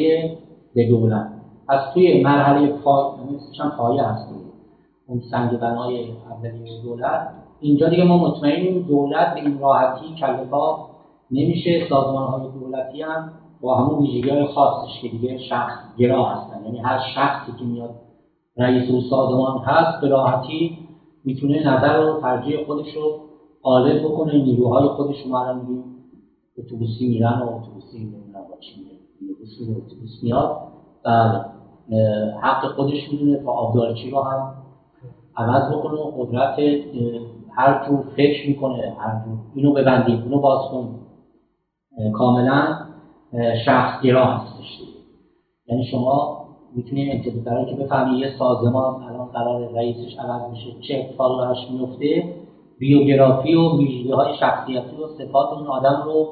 [0.75, 1.29] به دولت.
[1.67, 4.38] از توی مرحله پای یعنی پایه هست
[5.10, 7.30] اون سنگ بنای اولیه دولت.
[7.60, 10.78] اینجا دیگه ما مطمئنیم دولت به این راحتی کلفا
[11.32, 11.88] نمیشه.
[11.89, 16.65] سازمان های دولتی هم با همون ویژگی های خاصش که دیگه شخص گرا هستن.
[16.65, 17.95] یعنی هر شخصی که میاد
[18.58, 20.78] رئیس و سازمان هست به راحتی
[21.26, 23.19] می‌تونه نظر و ترجیح خودش رو
[23.63, 24.34] غالب بکنه.
[24.34, 25.84] نیروهای خودش رو الان
[26.58, 28.72] اتوبوسی میرن و اتوبوسی نمی‌دونم با چی
[29.72, 30.58] اتوبوس میاد.
[31.06, 31.39] و
[32.41, 33.43] حق خودش می‌دونه.
[33.43, 34.54] تا آبدارچی رو هم
[35.39, 36.60] عوض بکنه و قدرت
[37.56, 40.95] هر جور فکر می‌کنه هر جور اینو ببندیم اینو باز کن.
[42.13, 42.78] کاملا
[43.65, 44.80] شخص گرا هستش
[45.67, 51.38] یعنی شما می‌تونید انتظار که بفهمید یه سازمان الان قرار رئیسش عوض میشه چه اتفاقی
[51.45, 52.23] براش میفته
[52.80, 56.28] بیوگرافی و ویژگی های شخصیتی و صفات اون آدم رو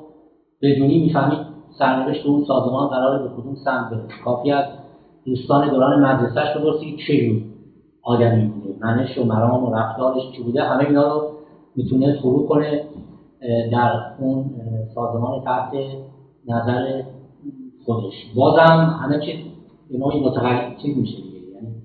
[0.61, 1.39] بدونی می‌فهمید
[1.79, 4.07] سرنوشت اون سازمان قرار به کدوم سمت بره.
[4.25, 4.65] کافی از
[5.25, 7.41] دوستان دوران مدرسهش رو برسید چه جور
[8.03, 8.53] آدمی.
[8.81, 11.29] منش و مرام و رفتارش چی بوده همه اینا رو
[11.75, 12.83] می‌تونه فرو کنه
[13.71, 14.51] در اون
[14.95, 15.71] سازمان تحت
[16.47, 17.01] نظر
[17.85, 18.13] خودش.
[18.35, 19.35] بازم همه چیز
[19.91, 21.37] به نوعی متغیر چیز میشه دیگه.
[21.37, 21.75] یعنی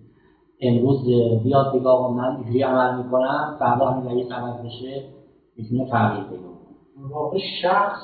[0.61, 1.07] امروز
[1.42, 5.05] بیاد بگه آقا من اینجوری عمل می‌کنم فردا همین رئیس عمل بشه
[5.57, 7.09] می‌تونه تغییر پیدا کنه.
[7.12, 8.00] واقع شخص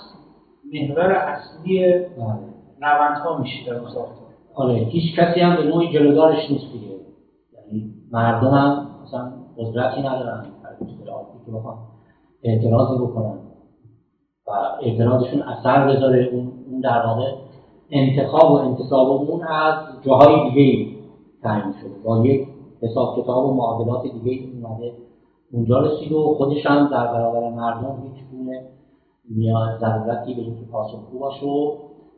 [0.73, 2.39] محور اصلی بله.
[2.81, 6.98] روندها میشه در ساختار آره هیچ کسی هم به نوعی جلودارش نیست دیگه.
[8.13, 10.45] مردم هم مثلا قدرتی ندارن
[11.47, 11.77] که بخوان
[12.43, 13.39] اعتراضی بکنن
[14.47, 14.51] و
[14.83, 17.33] اعتراضشون اثر بذاره اون در واقع
[17.91, 20.97] انتخاب و انتصاب اون از جاهای دیگه
[21.43, 22.03] تعیین شده.
[22.05, 22.49] با یک
[22.83, 24.93] حساب کتاب و معادلات دیگه اومده.
[25.53, 28.63] اونجا رسید و خودش هم در برابر مردم هیچ گونه
[29.31, 31.47] نیاز ضرورتی به اینکه پاسخگو باشه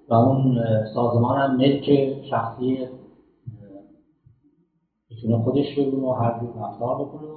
[0.08, 0.58] و اون
[0.94, 1.90] سازمان هم ملک
[2.30, 2.78] شخصی
[5.22, 7.28] می‌تونه خودش بگونه و هر جور رفتار بکنه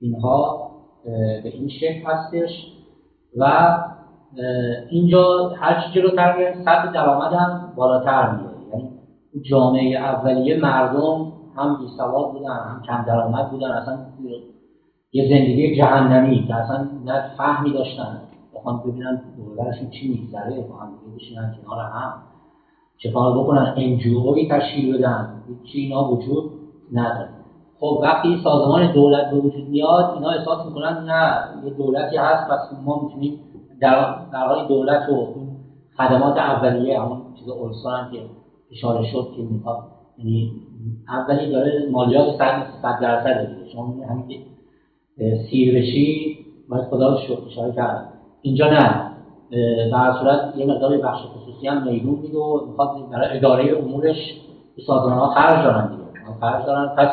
[0.00, 0.70] اینها
[1.42, 2.50] به این شکل هستش.
[3.36, 3.76] و
[4.90, 8.90] اینجا هر چی جلوتر میره سطح درآمد هم بالاتر میره یعنی
[9.50, 13.98] جامعه اولیه مردم هم بی سواد بودن هم کم درآمد بودن اصلا
[15.12, 18.20] یه زندگی جهنمی که اصلا نه فهمی داشتن.
[18.54, 22.12] بخوام ببینن دوربرشون چی میگذره با هم بشینن کنار هم.
[22.98, 25.42] چه کار بکنن؟ انجوهایی تشکیل بدن.
[25.72, 26.59] چی اینا وجود
[26.92, 27.28] نداره.
[27.80, 32.58] خب وقتی سازمان دولت به وجود میاد اینا احساس می‌کنن نه یه دولتی هست پس
[32.84, 33.40] ما می‌تونیم
[33.80, 35.34] در, حال دولت و
[35.96, 38.22] خدمات اولیه همون چیز اولسان که
[38.72, 39.78] اشاره شد که می‌خواد.
[40.18, 40.50] یعنی
[41.08, 44.40] اولی داره مالیات صد صد درصد شما همین که
[45.50, 48.06] سیر بشی باید خدا رو شکر اشاره کردم
[48.42, 49.10] اینجا نه.
[49.92, 54.16] در صورت یه مقدار بخش خصوصی هم میدون میده و می‌خواد برای اداره امورش
[54.86, 56.09] سازمان ها خرج دارن دیگه.
[56.40, 56.88] خرج دارن.
[56.98, 57.08] پس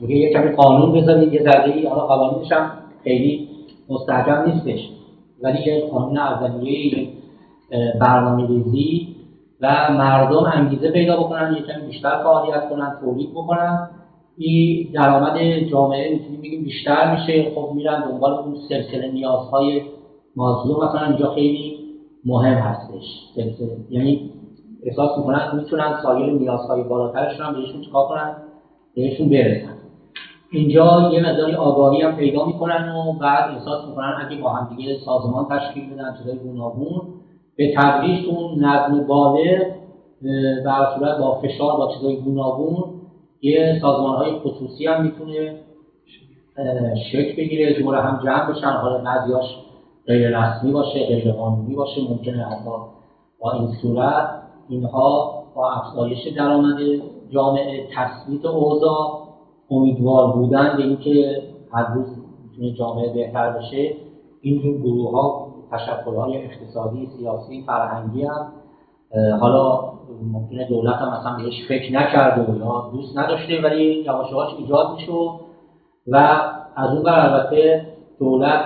[0.00, 2.70] میگه یه کمی قانون بذارید یه ذره ای حالا قوانینش هم
[3.04, 3.48] خیلی
[3.88, 4.88] مستحکم نیستش.
[5.42, 7.08] ولی یه قانون اولیه
[8.00, 9.08] برنامه ریزی
[9.60, 13.90] و مردم انگیزه پیدا بکنن یکم بیشتر فعالیت کنن تولید بکنن.
[14.38, 15.38] این درآمد
[15.70, 17.50] جامعه می‌تونیم بگیم بیشتر میشه.
[17.54, 19.82] خب میرن دنبال اون سلسله نیازهای
[20.36, 21.78] مازلو مثلا اینجا خیلی
[22.24, 23.76] مهم هستش سلسله.
[23.90, 24.30] یعنی
[24.82, 28.36] احساس می‌کنن می‌تونن سایر نیازهای بالاترشون هم بهشون چکار کنن؟
[28.98, 29.74] بهشون برسن.
[30.50, 34.96] اینجا یه مقداری آگاهی هم پیدا می‌کنن و بعد احساس می‌کنن اگه با هم دیگه
[35.04, 37.02] سازمان تشکیل بدن چیزای گوناگون
[37.56, 39.66] به تدریج اون نظم بالغ
[40.64, 42.84] در صورت با فشار با چیزای گوناگون
[43.42, 45.54] یه سازمان های خصوصی هم می‌تونه
[47.12, 48.70] شکل بگیره دور هم جمع بشن.
[48.70, 49.44] حالا بعضیاش
[50.06, 52.70] غیر رسمی باشه غیر قانونی باشه ممکنه حتی
[53.40, 54.28] با این صورت
[54.68, 56.76] اینها با افزایش درآمد
[57.30, 59.28] جامعه تثبیت اوضاع
[59.70, 62.06] امیدوار بودن به اینکه هر روز
[62.50, 63.94] می‌تونه جامعه بهتر بشه.
[64.42, 68.52] اینجور گروه ها تشکلهای اقتصادی سیاسی فرهنگی هم
[69.40, 69.92] حالا
[70.32, 75.12] ممکنه دولت هم مثلا بهش فکر نکرده و یا دوست نداشته ولی یواش ایجاد میشه
[76.06, 76.16] و
[76.76, 77.86] از اون بر البته
[78.18, 78.64] دولت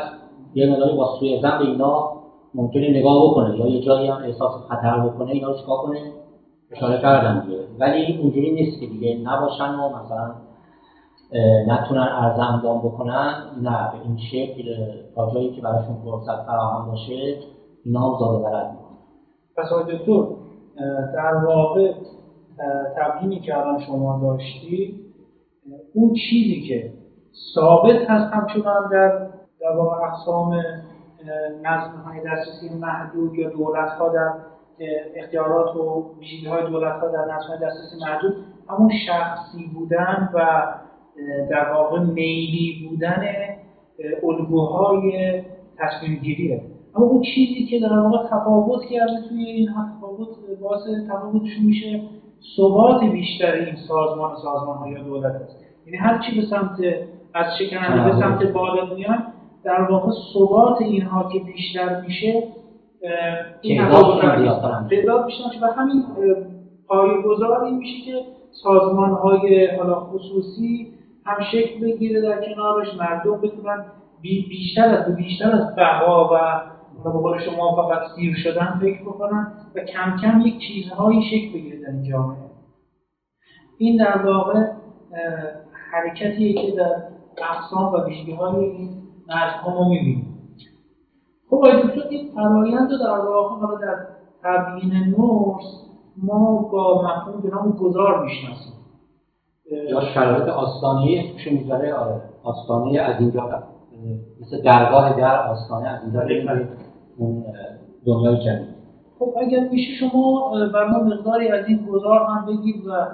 [0.54, 2.12] یه مقداری با سوی زن به اینا
[2.54, 6.12] ممکنه نگاه بکنه یا یه جایی هم احساس خطر بکنه اینا رو چیکار کنه؟
[6.72, 7.66] اشاره کردم دیگه.
[7.78, 10.34] ولی اونجوری نیست که دیگه نباشن و مثلا
[11.66, 13.34] نتونن ارزندام بکنن.
[13.62, 14.62] نه به این شکل
[15.14, 17.36] تا جایی که براشون فرصت فراهم باشه
[17.84, 18.76] اینا هم زاده بلد
[19.56, 20.22] پس آقای دکتر
[21.14, 21.92] در واقع
[22.96, 25.00] تبیینی که الان شما داشتی
[25.94, 26.92] اون چیزی که
[27.54, 29.28] ثابت هست همچنان در
[29.60, 30.54] در واقع اقسام
[31.62, 34.32] نظم های دسترسی محدود یا دولت ها در
[35.16, 38.36] اختیارات و ویژگی های دولت ها در نظم های دسترسی محدود
[38.68, 40.66] همون شخصی بودن و
[41.50, 43.24] در واقع میلی بودن
[44.22, 45.42] الگوهای
[45.78, 46.62] تصمیم گیریه
[46.94, 50.28] اما اون چیزی که در واقع تفاوت کرده توی این تفاوت
[50.60, 52.02] باعث تفاوتشون میشه
[52.56, 55.56] ثبات بیشتر این سازمان سازمان های دولت است.
[55.86, 56.78] یعنی هر چی به سمت
[57.34, 59.26] از شکننده به سمت بالا میان
[59.64, 62.42] در واقع ثبات اینها که بیشتر میشه
[64.90, 66.04] تعداد بیشتر و همین
[66.88, 68.12] پایه‌گذار این میشه که
[68.50, 70.92] سازمان های حالا خصوصی
[71.26, 72.88] هم شکل بگیره در کنارش.
[72.98, 73.84] مردم بتونن
[74.22, 76.38] بیشتر از بیشتر از بقا و
[77.04, 81.80] به قول شما فقط سیر شدن فکر بکنن و کم کم یک چیزهایی شکل بگیره
[81.80, 82.36] در این جامعه.
[83.78, 84.64] این در واقع
[85.92, 87.02] حرکتیه که در
[87.38, 88.90] اقسام و ویژگی های این
[89.28, 90.31] نظم ما می‌بینیم.
[91.52, 94.06] خب دکتر این فرایند رو در واقع حالا در
[94.42, 95.64] تبیین نورس
[96.22, 98.72] ما با مفهوم به نام گذار می‌شناسیم.
[99.90, 102.20] یا شرایط آستانه اسمش می‌ذاره آره.
[102.44, 103.62] آستانه از اینجا
[104.40, 106.20] مثل درگاه در آستانه از اینجا
[107.16, 107.44] اون
[108.06, 108.74] دنیای جدید.
[109.18, 113.06] خب اگر میشه شما بر ما مقداری از این گذار هم بگید و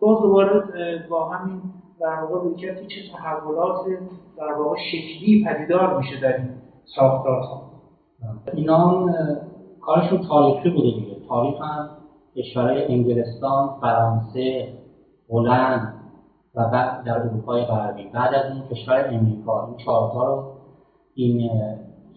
[0.00, 0.62] باز دوباره
[1.10, 1.60] با همین
[2.00, 2.76] در واقع روی چه
[3.16, 3.86] تحولات
[4.36, 6.48] در واقع شکلی پدیدار میشه در این
[6.96, 7.75] ساختارها.
[8.54, 9.10] اینا
[9.80, 11.16] کارشون تاریخی بوده دیگه.
[11.28, 11.88] تاریخ هم
[12.36, 14.68] کشورهای انگلستان فرانسه
[15.30, 15.94] هلند
[16.54, 18.08] و بعد در اروپای غربی.
[18.08, 19.66] بعد از اون کشور امریکا.
[19.66, 20.52] این چهارتا رو
[21.14, 21.50] این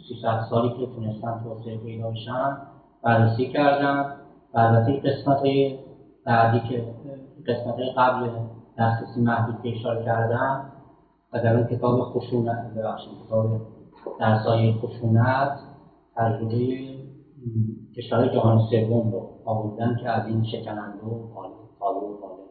[0.09, 2.57] 300 سالی که تونستن توسعه پیدا بشن
[3.03, 4.15] بررسی کردم
[4.53, 5.41] و البته قسمت
[6.25, 6.83] بعدی که
[7.47, 8.29] قسمت قبل
[8.77, 10.71] دسترسی محدود که اشاره کردم
[11.33, 13.61] و در اون کتاب خشونت ببخشید کتاب
[14.19, 15.59] درسای خشونت
[16.19, 16.89] تجربه
[17.97, 21.85] کشور جهان سوم رو آوردن که از این شکننده و حاله و
[22.21, 22.43] حاله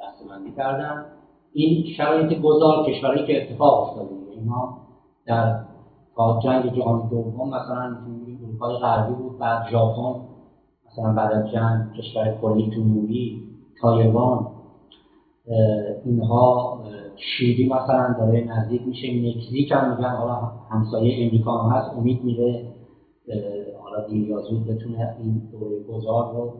[0.00, 1.04] دستمندی کردن.
[1.52, 4.14] این شرایط گذار کشورهایی که اتفاق افتاده.
[4.30, 4.78] اینا
[5.26, 5.64] در
[6.42, 7.96] جنگ جهانی دوم مثلا
[8.42, 10.20] اروپای غربی بود بعد ژاپن
[10.86, 13.42] مثلا بعد از جنگ کشور کره جنوبی
[13.82, 14.46] تایوان
[16.04, 16.78] اینها
[17.18, 19.08] شیلی مثلا داره نزدیک میشه.
[19.08, 20.10] مکزیک هم میگن.
[20.10, 20.34] حالا
[20.70, 21.96] همسایه امریکا هم هست.
[21.96, 22.72] امید میره
[23.82, 24.36] حالا دیر یا
[24.68, 26.52] بتونه این دوره گذار رو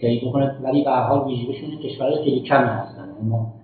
[0.00, 0.56] طی بکنه.
[0.62, 3.08] ولی به هر حال ویژگیشون کشورهای خیلی کمی هستن.
[3.16, 3.54] یعنی ما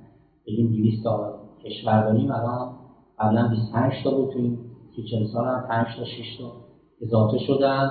[0.46, 1.34] بگیم 200 تا
[1.64, 2.30] کشور داریم.
[2.30, 2.70] الان
[3.18, 4.32] قبلا 25 تا بود.
[4.32, 4.58] تو این
[5.10, 6.52] 40 سال هم 5 تا 6 تا
[7.02, 7.90] اضافه شدن.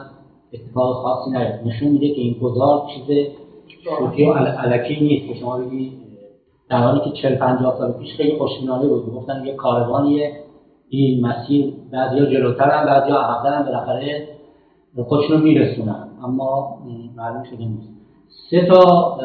[0.53, 3.27] اتفاق خاصی نیست نشون میده که این گذار چیز
[3.83, 6.00] شوخی علکی نیست که شما بگید
[6.71, 9.13] در حالی که 40 50 سال پیش خیلی خوشبینانه بود.
[9.13, 10.31] گفتن یه کاروانیه.
[10.89, 14.27] این مسیر بعضیا جلوترن بعضیا عقب‌ترن بالاخره
[15.07, 16.07] خودشون رو میرسونن.
[16.23, 16.77] اما
[17.15, 17.89] معلوم شده نیست.
[18.49, 19.17] سه تا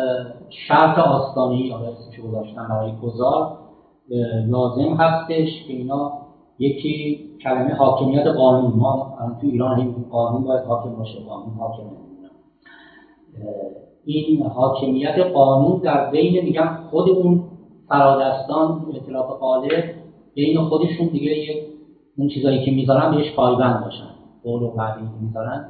[0.69, 3.59] شرط آستانی یا اسمش گذاشتن برای گذار
[4.47, 6.13] لازم هستش که اینا
[6.59, 8.73] یکی کلمه حاکمیت قانون.
[8.77, 11.19] ما تو ایران هم قانون باید حاکم باشه.
[11.29, 11.83] قانون حاکم
[14.07, 17.43] این حاکمیت قانون در بین میگم خود اون
[17.89, 19.85] فرادستان اطلاف قالب
[20.35, 21.63] بین خودشون دیگه یک
[22.19, 24.09] اون چیزایی که می‌ذارن بهش پایبند باشن.
[24.45, 25.69] قول و وعده می‌ذارن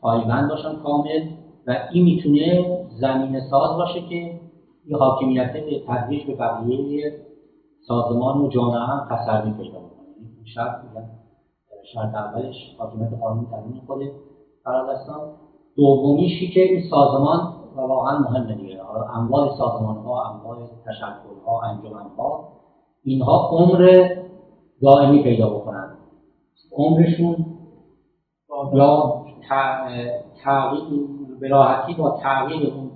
[0.00, 1.26] پایبند باشن کامل
[1.66, 2.64] و این می‌تونه
[3.00, 4.40] زمین ساز باشه که
[4.86, 7.12] یه حاکمیت به تدریج به بقیه
[7.88, 10.06] سازمان و جامعه هم تسری پیدا بکنه.
[10.18, 10.74] این شرط
[11.94, 14.00] شرط اولش حاکمیت قانون تدریج خود
[14.64, 15.20] فرادستان
[15.76, 18.82] دومیشی که این سازمان و واقعا مهمه دیگه.
[18.82, 22.48] حالا انواع سازمان ها انواع تشکل ها انجمن ها
[23.04, 24.08] اینها عمر
[24.82, 25.90] دائمی پیدا بکنن.
[26.72, 27.46] عمرشون
[28.72, 29.22] یا
[30.44, 31.08] تغییر
[31.40, 32.90] به راحتی با تغییر اون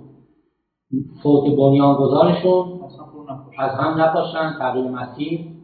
[1.23, 2.79] فوت بنیانگذارشون
[3.59, 5.57] از هم نپاشن تغییر مسیر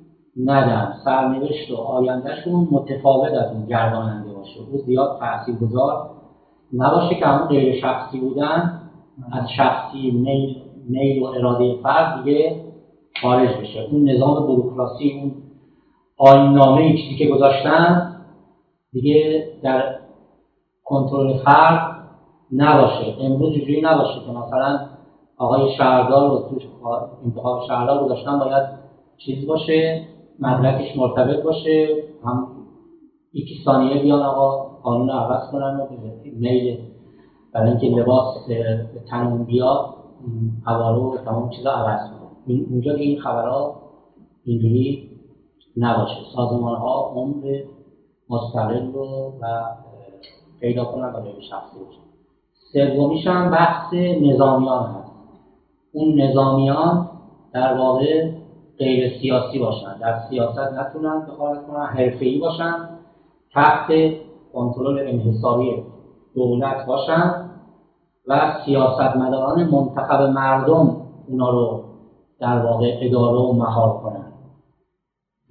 [0.46, 0.94] ندن.
[1.06, 4.60] سرنوشت و آیندهشون متفاوت از اون گرداننده باشه.
[4.72, 6.10] او زیاد تاثیر گذار
[6.74, 8.83] نباشه که همون غیر شخصی بودن
[9.32, 12.64] از شخصی میل, میل و اراده فرد دیگه
[13.22, 13.88] خارج بشه.
[13.92, 15.32] اون نظام بروکراسی اون
[16.18, 18.16] آینامه چیزی که گذاشتن
[18.92, 19.96] دیگه در
[20.84, 21.94] کنترل فرد
[22.52, 23.16] نباشه.
[23.22, 24.80] امروز جوری نباشه که مثلا
[25.38, 26.64] آقای شهردار رو توش
[27.26, 28.64] انتخاب شهردار گذاشتن باید
[29.18, 30.08] چیز باشه
[30.40, 32.48] مدرکش مرتبط باشه هم
[33.34, 35.88] یکی ثانیه بیان آقا قانون عوض کنن و
[36.40, 36.78] میل
[37.54, 38.48] برای اینکه لباس
[39.10, 39.96] تنمون بیاد
[40.66, 43.76] هوارو و تمام چیزا عوض کنن اونجا که این خبرها
[44.44, 45.10] اینجوری
[45.78, 46.16] نباشه.
[46.36, 47.60] سازمان ها عمر
[48.30, 49.64] مستقل رو و
[50.60, 52.04] پیدا کنن و غیر شخصی باشه
[52.96, 55.12] سومیش هم بحث نظامیان هست.
[55.94, 57.10] اون نظامیان
[57.54, 58.32] در واقع
[58.78, 59.98] غیر سیاسی باشن.
[60.02, 62.90] در سیاست نتونن دخالت کنن حرفه‌ای باشن
[63.54, 63.88] تحت
[64.54, 65.84] کنترل انحصاری
[66.36, 67.50] دولت باشن
[68.28, 71.84] و سیاستمداران منتخب مردم اونا رو
[72.40, 74.34] در واقع اداره و مهار کنن.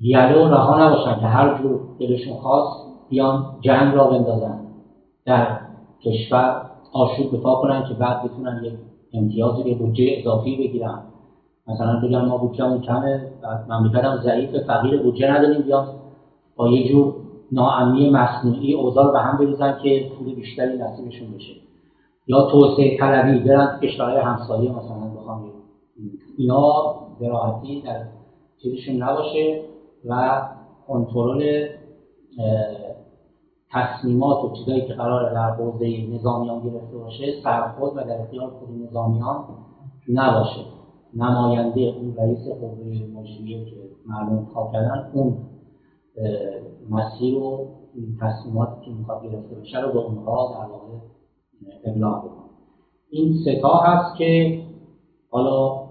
[0.00, 4.60] یله و رها نباشن که هر جور دلشون خواست بیان جنگ را بندازن.
[5.26, 5.58] در
[6.04, 8.78] کشور آشوب بپا کنن که بعد بتونن یک
[9.12, 11.02] امتیاز به بودجه اضافی بگیرن.
[11.68, 13.28] مثلا بگن ما بودجهمون کمه
[13.68, 15.88] مملکت هم ضعیف فقیر بودجه نداریم بیان.
[16.56, 17.14] با یه جور
[17.52, 21.52] ناامنی مصنوعی اوضاع به هم بریزن که پول بیشتری نصیبشون بشه.
[22.26, 25.52] یا توسعه طلبی برن کشورهای همسایه مثلا بخوام
[26.38, 28.02] اینا به راحتی در
[28.62, 29.62] چیزشون نباشه
[30.04, 30.42] و
[30.88, 31.68] کنترل
[33.72, 38.68] تصمیمات و چیزایی که قرار در حوزه نظامیان گرفته باشه سرخود و در اختیار خود
[38.88, 39.44] نظامیان
[40.08, 40.60] نباشه.
[41.14, 43.76] نماینده اون رئیس قوه مجریه که
[44.06, 45.36] معلوم انتخاب کردن اون
[46.90, 47.68] مسیر و
[48.20, 50.98] تصمیماتی که می‌خواد گرفته بشه رو به اونها در واقع
[51.84, 52.50] ابلاغ بکنه.
[53.10, 54.60] این ستا هست که
[55.30, 55.82] حالا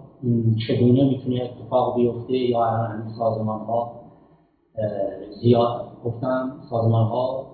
[0.67, 4.01] چگونه می‌تونه اتفاق بیفته یا الان سازمان ها
[5.41, 7.45] زیاد گفتم سازمان ها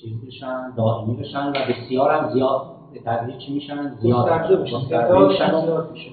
[0.00, 2.60] چیز بشن دائمی بشن و بسیار هم زیاد
[2.92, 5.52] به تدریج چی میشن؟ زیاد میشن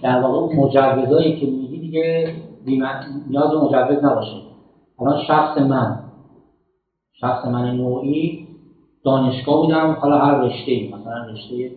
[0.04, 2.36] در واقع مجوزایی که میگی دیگه
[3.28, 4.42] نیاز مجوز نباشه.
[5.00, 6.00] الان شخص من
[7.22, 8.46] شخص من نوعی
[9.04, 9.98] دانشگاه بودم.
[10.02, 11.72] حالا هر رشته ای مثلا رشته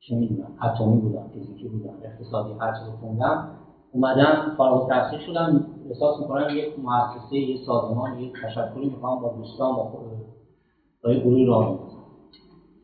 [0.00, 3.48] چه می‌دونم اتمی بودم فیزیکی بودم اقتصادی هر چیزی خوندم
[3.92, 5.64] اومدم فارغ التحصیل شدم.
[5.88, 9.88] احساس می‌کنم یک مؤسسه یک سازمان یک تشکلی می‌خوام با دوستان با
[11.04, 11.78] با یه گروهی راه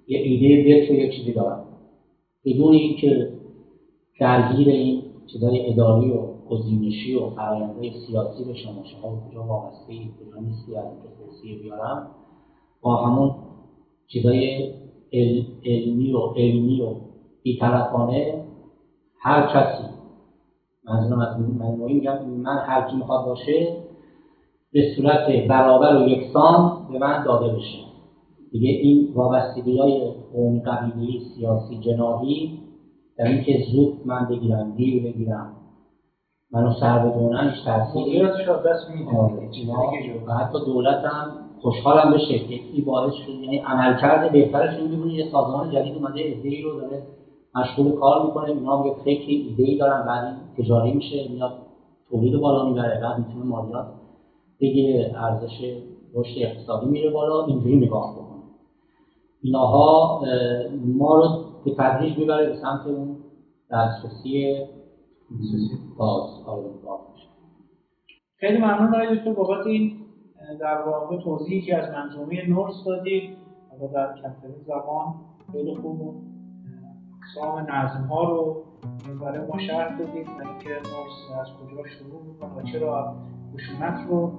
[0.07, 1.61] یه ایده و یک چیزی دارم.
[2.45, 3.28] بدون اینکه
[4.20, 9.99] درگیر این چیزای اداری و گزینشی و فرآیندهای سیاسی به شما شما کجا وابسته ای
[9.99, 10.84] کجا نیستی از
[11.18, 12.11] توصیه بیارم.
[12.80, 13.34] با همون
[14.07, 14.72] چیزای
[15.64, 16.94] علمی و علمی و
[17.42, 18.44] بیطرفانه
[19.20, 19.88] هر کسی
[20.84, 23.76] منظورم از من میگم من هر کی می‌خواد باشه
[24.72, 27.78] به صورت برابر و یکسان به من داده بشه.
[28.51, 32.59] دیگه این وابستگی های قومی قبیلی سیاسی جناحی
[33.16, 35.57] در اینکه زود من بگیرم دیر بگیرم
[36.51, 41.30] منو سر بدونن هیچ تاثیری دست آره، و حتی دولت هم
[41.61, 46.62] خوشحالم بشه که این باعث شد یعنی عملکرد بهترش این یه سازمان جدید اومده ایده
[46.64, 47.03] رو داره
[47.55, 48.51] مشغول کار می‌کنه.
[48.51, 51.53] اینا هم یه فکری ایده ای دارن بعد تجاری میشه میاد
[52.11, 53.86] تولید بالا می‌بره بعد می‌تونه مالیات
[54.61, 55.74] بگیره ارزش
[56.14, 58.42] رشد اقتصادی میره بالا اینجوری نگاه بکنه.
[59.42, 60.20] اینها
[60.96, 61.28] ما رو
[61.64, 63.16] به تدریج می‌بره به سمت اون
[63.70, 64.62] دسترسی
[65.97, 67.29] باز آره، باز میشه.
[68.37, 69.93] خیلی ممنون آقای دکتر بابت این
[70.61, 73.39] در واقع توضیحی که از منظومه نورس دادید.
[73.87, 75.14] در کمترین زبان
[75.53, 76.22] خیلی خوب
[77.22, 78.64] اقسام نظم ها رو
[79.20, 83.16] برای ما شرح دادید و اینکه نورس از کجا شروع می‌کنه و چرا
[83.55, 84.33] خشونت رو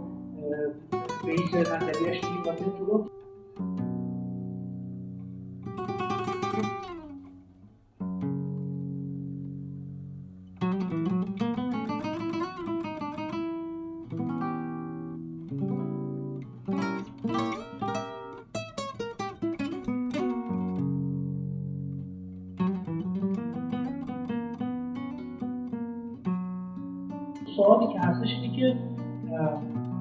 [1.25, 2.21] به این نظریهش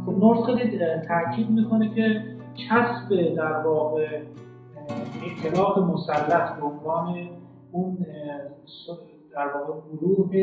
[0.09, 0.79] خب نورس خیلی
[1.09, 2.23] تاکید می‌کنه که
[2.55, 4.21] چسب در واقع
[5.27, 7.29] اطلاف مسلط به عنوان
[7.73, 8.07] اون
[9.35, 10.37] در واقع گروه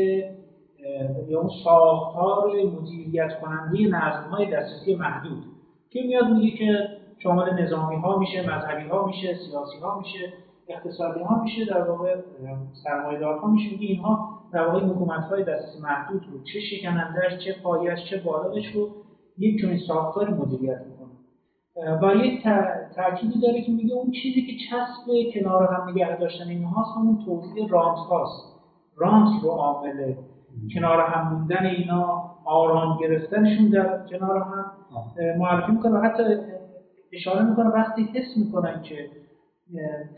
[1.28, 5.44] یا اون ساختار مدیریت کننده نظم های دسترسی محدود
[5.90, 6.88] که میاد میگه که
[7.18, 10.32] شامل نظامی ها میشه مذهبی ها میشه سیاسی ها میشه
[10.68, 12.16] اقتصادی ها میشه در واقع
[12.84, 13.70] سرمایه‌دار ها میشه.
[13.70, 18.66] میگه اینها در واقع حکومت های دسترسی محدود رو چه شکنندهش چه پایش چه بالایش
[18.66, 18.88] رو
[19.38, 21.06] یک چنین ساختاری مدیریت می‌کنه
[22.02, 22.42] و یک
[22.96, 27.24] تأکیدی داره که میگه اون چیزی که چسب کنار هم نگه داشتن اینها هاست همون
[27.24, 28.56] توضیح رانت هاست.
[28.96, 30.14] رانت رو عامل
[30.74, 34.72] کنار هم موندن اینا آرام گرفتنشون در کنار هم.
[35.38, 36.22] معرفی می‌کنه و حتی
[37.12, 39.10] اشاره می‌کنه وقتی حس می‌کنن که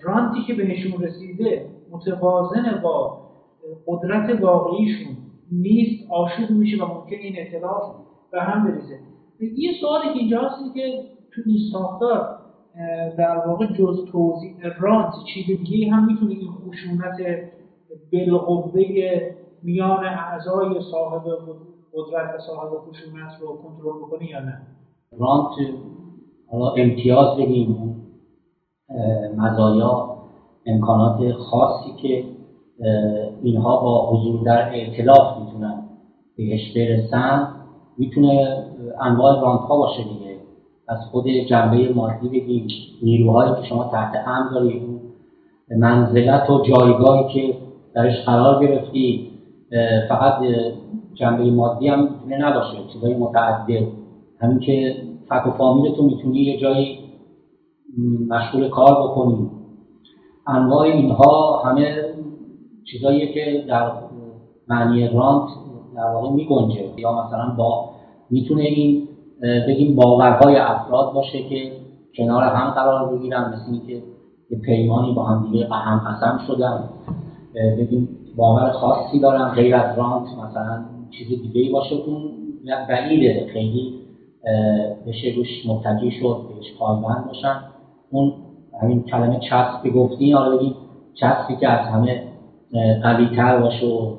[0.03, 3.21] رانتی که بهشون رسیده متوازن با
[3.87, 5.17] قدرت واقعیشون
[5.53, 7.95] نیست آشوب میشه و ممکن این اطلاف
[8.33, 8.99] به هم بریزه.
[9.41, 12.39] یه سوالی که اینجا که تو این ساختار
[13.19, 17.17] در واقع جز توضیح رانت چیز دیگه هم می‌تونه این خشونت
[18.13, 18.83] بالقوه
[19.63, 21.23] میان اعضای صاحب
[21.95, 24.61] قدرت و صاحب خشونت رو کنترل بکنه یا نه؟
[25.19, 25.51] رانت
[26.51, 27.95] حالا امتیاز بگیم
[29.37, 30.19] مزایا
[30.67, 32.25] امکانات خاصی که
[33.43, 35.83] اینها با حضور در اعتلاف می‌تونن
[36.37, 37.49] بهش برسن.
[37.99, 38.65] می‌تونه
[39.01, 40.37] انواع رانت ها باشه دیگه.
[40.89, 42.67] از خود جنبه مادی بگیم.
[43.03, 44.83] نیروهایی که شما تحت هم دارید.
[45.79, 47.59] منزلت و جایگاهی که
[47.95, 49.31] درش قرار گرفتی.
[50.09, 50.43] فقط
[51.15, 52.77] جنبه مادی هم نباشه.
[52.93, 53.87] چیزای متعدد.
[54.41, 54.97] همین که
[55.29, 56.99] فک و فامیلتون می‌تونی یه جایی
[58.29, 59.51] مشغول کار بکنی.
[60.47, 61.95] انواع اینها همه
[62.91, 63.93] چیزایی که در
[64.69, 65.49] معنی رانت
[65.97, 67.88] در واقع می گنجه یا مثلا با
[68.31, 69.09] می‌تونه این
[69.69, 71.73] بگیم باورهای افراد باشه که
[72.17, 74.03] کنار هم قرار بگیرن مثل اینکه
[74.51, 76.89] یه پیمانی با هم دیگه هم قسم شدن.
[77.79, 82.31] بگیم باور خاصی دارن غیر از رانت مثلا چیز دیگه ای باشه اون
[82.89, 83.95] بعیده خیلی
[85.07, 87.61] بشه روش متکی شد بهش پایبند باشن.
[88.11, 88.33] اون
[88.83, 90.75] همین کلمه چسب گفتی حالا بگیم
[91.15, 92.23] چسبی که از همه
[93.03, 94.17] قوی تر باشه و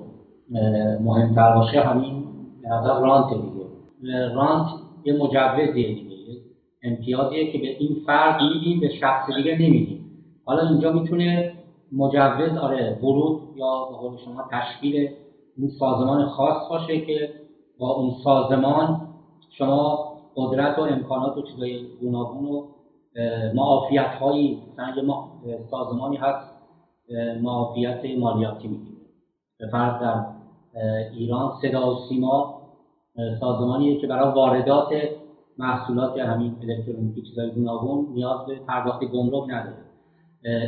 [1.03, 2.23] مهمتر باشه همین
[2.63, 3.58] به نظر رانت دیگه.
[4.07, 4.67] رانت
[5.03, 6.41] یه مجوزیه دیگه
[6.83, 10.05] امتیازیه که به این فرد میدیم به شخص دیگه نمیدیم.
[10.45, 11.53] حالا اینجا می‌تونه
[11.91, 15.09] مجوز آره ورود یا به قول شما تشکیل
[15.57, 17.33] اون سازمان خاص باشه که
[17.79, 19.07] با اون سازمان
[19.49, 22.63] شما قدرت و امکانات و چیزای گوناگون و
[23.53, 24.93] معافیت هایی مثلا
[25.45, 26.49] یه سازمانی هست
[27.41, 28.97] معافیت مالیاتی می‌گیره.
[29.59, 30.25] به فرض در
[31.13, 32.58] ایران صدا و سیما
[33.39, 34.89] سازمانیه که برای واردات
[35.57, 39.85] محصولات همین الکترونیکی چیزای گوناگون نیاز به پرداخت گمرک نداره.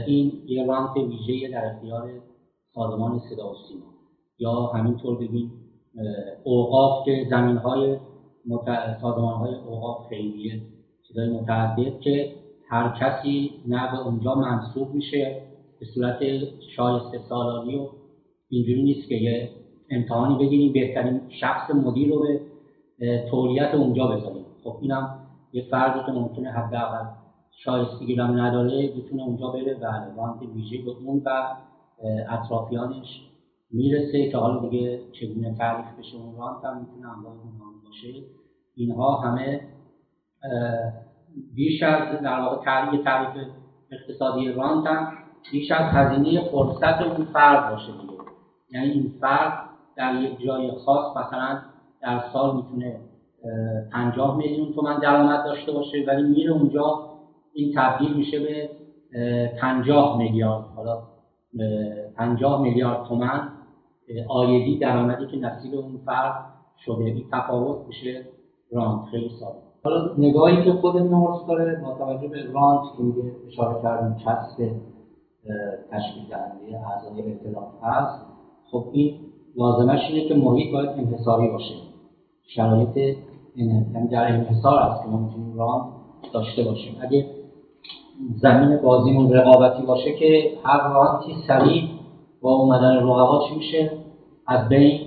[0.08, 2.12] این یه رانت ویژه در اختیار
[2.74, 3.92] سازمان صدا و سیما.
[4.39, 5.52] یا همینطور ببین
[6.44, 7.98] اوقاف که زمین های
[9.02, 10.62] سازمان های اوقاف خیریه
[11.08, 12.36] چیزای متعدد که
[12.70, 15.42] هر کسی نه به اونجا منصوب میشه
[15.80, 16.20] به صورت
[16.76, 17.88] شایسته سالانی و
[18.50, 19.50] اینجوری نیست که یه
[19.92, 22.26] امتحانی بگیریم بهترین شخص مدیر رو
[23.00, 24.46] به تولیت اونجا بذاریم.
[24.64, 25.20] خب اینم
[25.54, 27.06] یه فردی که ممکنه حداقل
[27.64, 29.78] شایستگی هم نداره بتونه اونجا بره.
[29.82, 29.86] و
[30.18, 31.56] رانت ویژه به اون و
[32.30, 33.22] اطرافیانش
[33.72, 38.24] می‌رسه که حالا دیگه چگونه تعریف بشه اون رانت هم می‌تونه اون باشه.
[38.76, 39.62] اینها همه
[41.56, 43.48] بیش از در واقع تعریف تعریف
[43.92, 45.14] اقتصادی رانت هم
[45.52, 48.14] بیش از هزینه فرصت اون فرد باشه دیگه.
[48.72, 51.60] یعنی این فرد در یک جای خاص مثلا
[52.02, 53.00] در سال می‌تونه
[53.94, 57.12] 50 میلیون تومن درآمد داشته باشه ولی میره اونجا
[57.54, 58.70] این تبدیل میشه به
[59.62, 60.66] 50 میلیارد.
[60.76, 61.02] حالا
[62.18, 63.50] 50 میلیارد تومن
[64.30, 66.34] آیدی درآمدی که نصیب اون فرد
[66.86, 67.04] شده.
[67.04, 68.26] این تفاوت میشه
[68.72, 69.06] رانت.
[69.12, 69.58] خیلی ساده.
[69.84, 74.72] حالا نگاهی که خود نورس داره با توجه به رانت که میگه اشاره کردیم کسب
[75.92, 78.26] تشکیل دهنده اعضای اطلاف هست.
[78.72, 81.74] خب این لازمش اینه که محیط باید انحصاری باشه.
[82.47, 82.97] شرایط
[83.56, 85.84] یعنی در انحصار است که ما می‌تونیم رانت
[86.34, 86.95] داشته باشیم.
[87.02, 87.26] اگه
[88.41, 91.84] زمین بازیمون رقابتی باشه که هر رانتی سریع
[92.41, 93.91] با اومدن رقبا چی میشه؟
[94.47, 94.99] از بین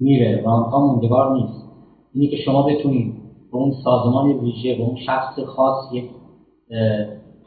[0.00, 0.42] میره.
[0.44, 1.64] رانت ها موندگار نیست.
[2.14, 3.14] اینی که شما بتونید
[3.52, 6.10] به اون سازمان ویژه به اون شخص خاص یک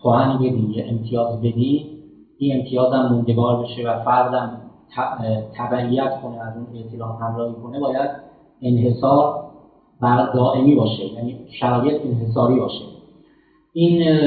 [0.03, 1.89] پوانی بدی یه امتیاز بدی
[2.37, 4.61] این امتیاز هم موندگار بشه و فردم
[5.57, 8.09] تبعیت کنه از اون اطلاع همراهی کنه باید
[8.61, 9.43] انحصار
[10.01, 12.85] بر دائمی باشه یعنی شرایط انحصاری باشه.
[13.73, 14.19] این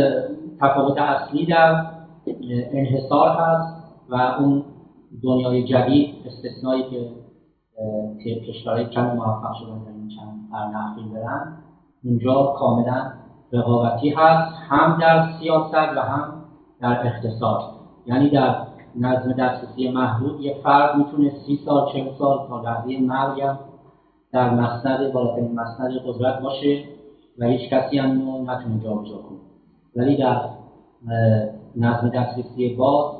[0.60, 1.86] تفاوت اصلی در
[2.72, 3.76] انحصار هست
[4.08, 4.64] و اون
[5.22, 6.82] دنیای جدید استثنایی
[8.24, 11.58] که کشورهای کم موفق شدن در این چند قرن اخیر برن
[12.04, 13.12] اونجا کاملا
[13.52, 16.42] رقابتی هست هم در سیاست و هم
[16.80, 17.60] در اقتصاد.
[18.06, 18.56] یعنی در
[19.00, 20.40] نظم دسترسی محدود.
[20.40, 23.56] یه فرد می‌تونه سی سال چه سال تا لحظه مرگ
[24.32, 26.84] در مسند بالاترین مسند قدرت باشه
[27.38, 28.10] و هیچ کسی هم
[28.50, 29.38] نتونه جابجا کنه.
[29.96, 30.40] ولی در
[31.76, 33.14] نظم دسترسی باز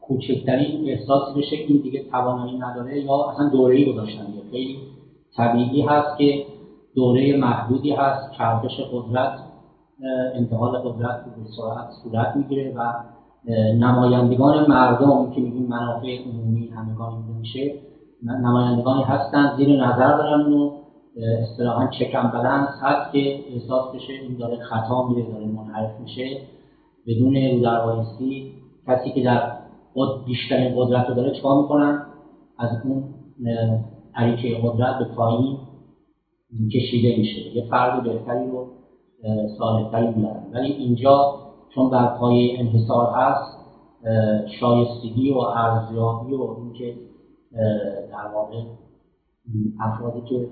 [0.00, 4.78] کوچکترین احساسی بشه این دیگه توانایی نداره یا اصلا دوره‌ای گذاشتن خیلی
[5.36, 6.44] طبیعی هست که
[6.94, 8.30] دوره محدودی هست.
[8.38, 9.38] چرخش قدرت
[10.34, 12.92] انتقال قدرت به سرعت صورت می‌گیره و
[13.78, 17.74] نمایندگان مردم که میگیم منافع عمومی همگان میشه
[18.22, 20.70] نمایندگانی هستن زیر نظر دارن و
[21.42, 26.40] اصطلاحا چکم بلنس هست که احساس بشه این داره خطا میره داره منحرف میشه.
[27.06, 28.04] بدون رو
[28.86, 29.52] کسی که در
[29.92, 32.02] خود بیشترین قدرت رو داره چکار می‌کنن؟
[32.58, 33.04] از اون
[34.14, 35.58] عریکه قدرت به پایین
[36.74, 37.56] کشیده میشه.
[37.56, 38.66] یه فرد بهتری رو
[39.58, 41.34] صالحتری میارن ولی اینجا
[41.74, 43.58] چون بر پایه انحصار هست
[44.60, 46.94] شایستگی و ارزیابی و اینکه
[48.10, 48.56] در واقع
[49.80, 50.48] افرادی که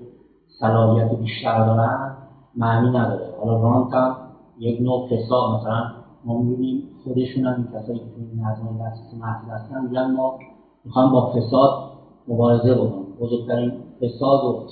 [0.59, 2.17] صلاحیت بیشتر دارن
[2.55, 3.33] معنی نداره.
[3.39, 4.17] حالا رانت هم
[4.59, 5.83] یک نوع فساد مثلا
[6.25, 10.39] ما می‌بینیم خودشون هم این کسایی که توی نظم دسترسی محدود هستن میگن ما
[10.85, 11.91] می‌خوایم با فساد
[12.27, 13.17] مبارزه بکنیم.
[13.19, 14.65] بزرگترین فساد و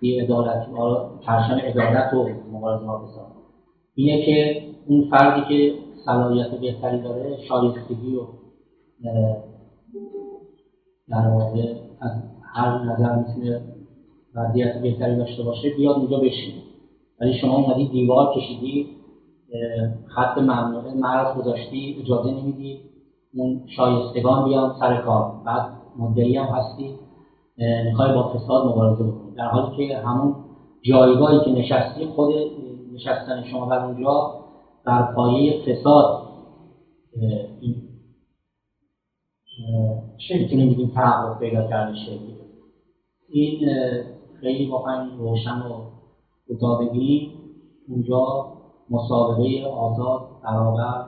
[0.00, 0.66] بی عدالت
[1.26, 3.26] پرشم عدالت و مبارزه با فساد.
[3.94, 8.26] اینه که اون فردی که صلاحیت بهتری داره شایستگی و
[11.08, 13.62] در واقع از هر نظر می‌تونه
[14.34, 15.70] وضعیت بهتری داشته باشه.
[15.76, 16.62] بیاد اونجا بشینه
[17.20, 18.86] ولی شما اومدی دیوار کشیدی
[20.06, 22.80] خط ممنوعه مرز گذاشتی اجازه نمیدی
[23.34, 25.32] اون شایستگان بیان سر کار.
[25.46, 26.94] بعد مدعی هم هستی
[27.84, 29.34] می‌خوای با فساد مبارزه بکنی.
[29.36, 30.34] در حالی که همون
[30.82, 32.34] جایگاهی که نشستی خود
[32.94, 34.45] نشستن شما بر اونجا
[34.86, 36.22] بر پایه فساد
[37.60, 37.74] این
[40.28, 42.36] چه می‌تونیم بگیم تحقق پیدا کرده شکلی؟
[43.28, 43.68] این
[44.40, 45.80] خیلی واقعا روشن و
[46.48, 46.80] کوتاه
[47.88, 48.46] اونجا
[48.90, 51.04] مسابقه آزاد برابر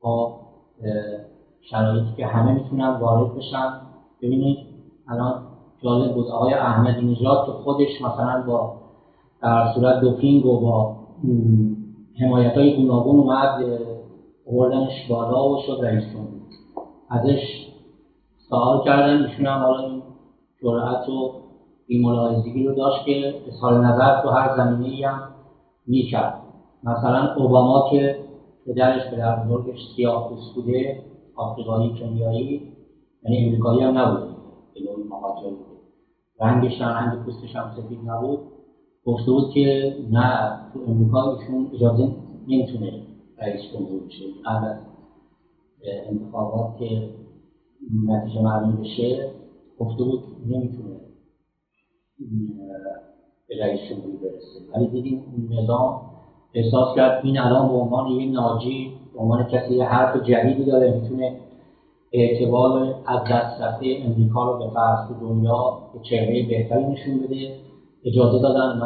[0.00, 0.40] با
[1.70, 3.80] شرایطی که همه می‌تونن وارد بشن.
[4.22, 4.66] ببینید
[5.08, 5.42] الان
[5.82, 8.72] جالب بود آقای احمدی نژاد که خودش مثلا با
[9.42, 10.96] در صورت دوپینگ و با
[12.20, 13.64] حمایت های گوناگون اومد
[14.46, 16.40] آوردنش بالا و شد رئیس جمهور
[17.10, 17.66] ازش
[18.48, 20.02] سوال کردن ایشون هم حالا این
[20.62, 21.32] جرأت و
[21.86, 25.28] بیملاحظگی رو داشت که اظهار نظر تو هر زمینه ای هم
[25.86, 26.42] می‌کرد.
[26.82, 28.16] مثلا اوباما که
[28.66, 31.02] پدرش پدر بزرگش سیاه بوده
[31.36, 32.62] آفریقایی کنیایی
[33.22, 34.28] یعنی امریکایی هم نبود.
[34.74, 35.56] به نوعی مهاجر
[36.40, 38.49] رنگش هم رنگ پوستش هم سفید نبود.
[39.06, 42.12] گفته بود که نه تو امریکا ایشون اجازه
[42.48, 43.02] نمی‌تونه
[43.38, 44.24] رئیس جمهور بشه.
[44.44, 44.76] قبل از
[46.10, 47.08] انتخابات که
[48.06, 49.28] نتیجه معلوم بشه
[49.78, 50.96] گفته بود نمی‌تونه
[53.48, 54.60] به رئیس جمهوری برسه.
[54.74, 56.00] ولی دیدیم نظام
[56.54, 60.92] احساس کرد این الان به عنوان یه ناجی به عنوان کسی یه حرف جدیدی داره
[60.92, 61.32] می‌تونه
[62.12, 67.54] اعتبار از دست رفته امریکا رو به فرض دنیا به چهره بهتری نشون بده.
[68.04, 68.78] اجازه دادن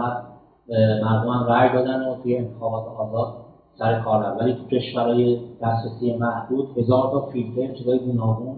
[1.02, 3.34] مردم هم رأی دادن و توی انتخابات آزاد
[3.78, 8.56] سر کار ولی تو کشورهای دسترسی محدود هزار تا فیلتر چیزای گوناگون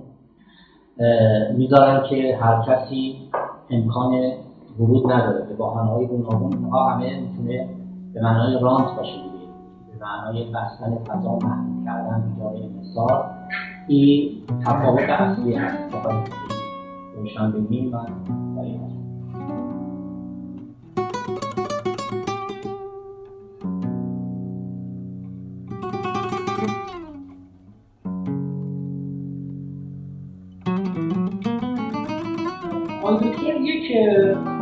[1.57, 3.16] می‌ذارن که هر کسی
[3.70, 4.32] امکان
[4.80, 6.52] ورود نداره به بحانه های گوناگون.
[6.52, 7.68] اینها همه می‌تونه
[8.14, 9.46] به معنای رانت باشه دیگه.
[9.92, 13.30] به معنای بستن فضا محدود کردن ایجاد انحصار.
[13.88, 14.30] این
[14.66, 15.96] تفاوت اصلی هست.
[17.16, 18.07] روشن ببینیم من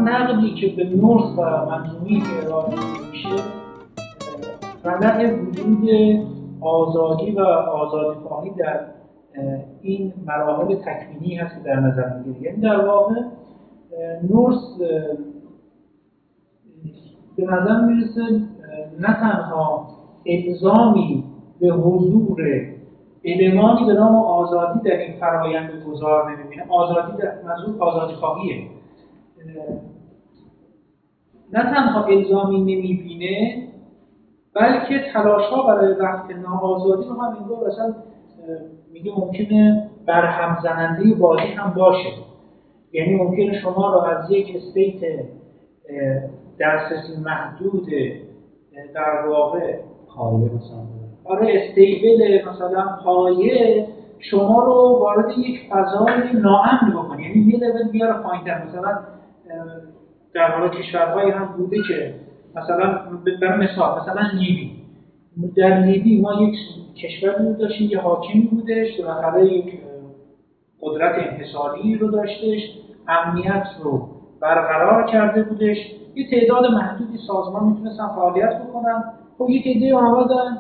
[0.01, 2.75] نقدی که به نورس و منظومی که ارائه
[3.11, 3.29] میشه
[4.85, 5.89] رمز وجود
[6.61, 8.81] آزادی و آزادی خواهی در
[9.83, 13.15] این مراحل تکوینی هست که در نظر می‌گیره یعنی در واقع
[14.31, 14.79] نورس
[17.37, 18.23] به نظر می‌رسه
[19.01, 19.89] نه تنها
[20.27, 21.25] الزامی
[21.61, 22.41] به حضور
[23.25, 28.74] المانی به نام آزادی در این فرایند گذار نمی‌بینه آزادی در منظور آزادی خواهیه
[31.53, 33.69] نه تنها الزامی نمی‌بینه
[34.55, 37.95] بلکه تلاش ها برای رفت ناآزادی رو هم اینگاه مثلا
[38.93, 42.09] میگه ممکنه برهم زننده بازی هم باشه.
[42.93, 45.25] یعنی ممکنه شما رو از یک استیت
[46.61, 47.89] دسترسی محدود
[48.95, 49.79] در واقع
[50.09, 50.85] پایه مثلا
[51.25, 53.87] آره استیبل مثلا پایه
[54.19, 57.23] شما رو وارد یک فضای ناامن بکنه.
[57.23, 58.99] یعنی یه لول بیاره پایینتر مثلا
[60.35, 62.15] در حال کشورهایی هم بوده که
[62.55, 63.01] مثلا
[63.41, 64.71] برای مثال مثلا لیبی.
[65.57, 66.55] در لیبی ما یک
[66.95, 69.81] کشوری رو داشتیم یه حاکمی بودش بالاخره یک
[70.81, 72.61] قدرت انحصاری رو داشتش
[73.09, 74.09] امنیت رو
[74.41, 75.77] برقرار کرده بودش.
[76.15, 79.05] یه تعداد محدودی سازمان می‌تونستن فعالیت بکنن.
[79.39, 80.59] خب یه تعدادی آمدن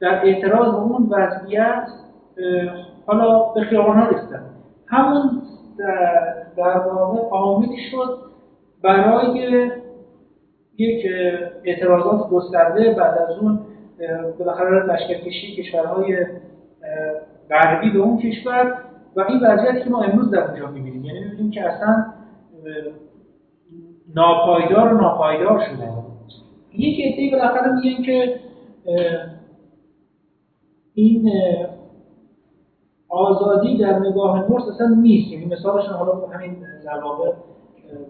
[0.00, 1.88] در اعتراض به اون وضعیت
[3.06, 4.08] حالا به خیابان ها
[4.86, 5.41] همون
[6.56, 8.18] در واقع عاملی شد
[8.82, 9.70] برای
[10.78, 11.06] یک
[11.64, 13.60] اعتراضات گسترده بعد از اون
[14.38, 16.26] بالاخره لشکرکشی کشورهای
[17.50, 18.78] غربی به اون کشور
[19.16, 21.04] و این وضعیتی که ما امروز در اونجا می‌بینیم.
[21.04, 22.04] یعنی می‌بینیم که اصلا
[24.14, 25.88] ناپایدار و ناپایدار شده.
[26.72, 28.40] یک عده‌ای بالاخره میگن که
[30.94, 31.30] این
[33.12, 35.32] آزادی در نگاه نورس اصلا نیست.
[35.32, 37.32] یعنی مثالشون حالا همین در واقع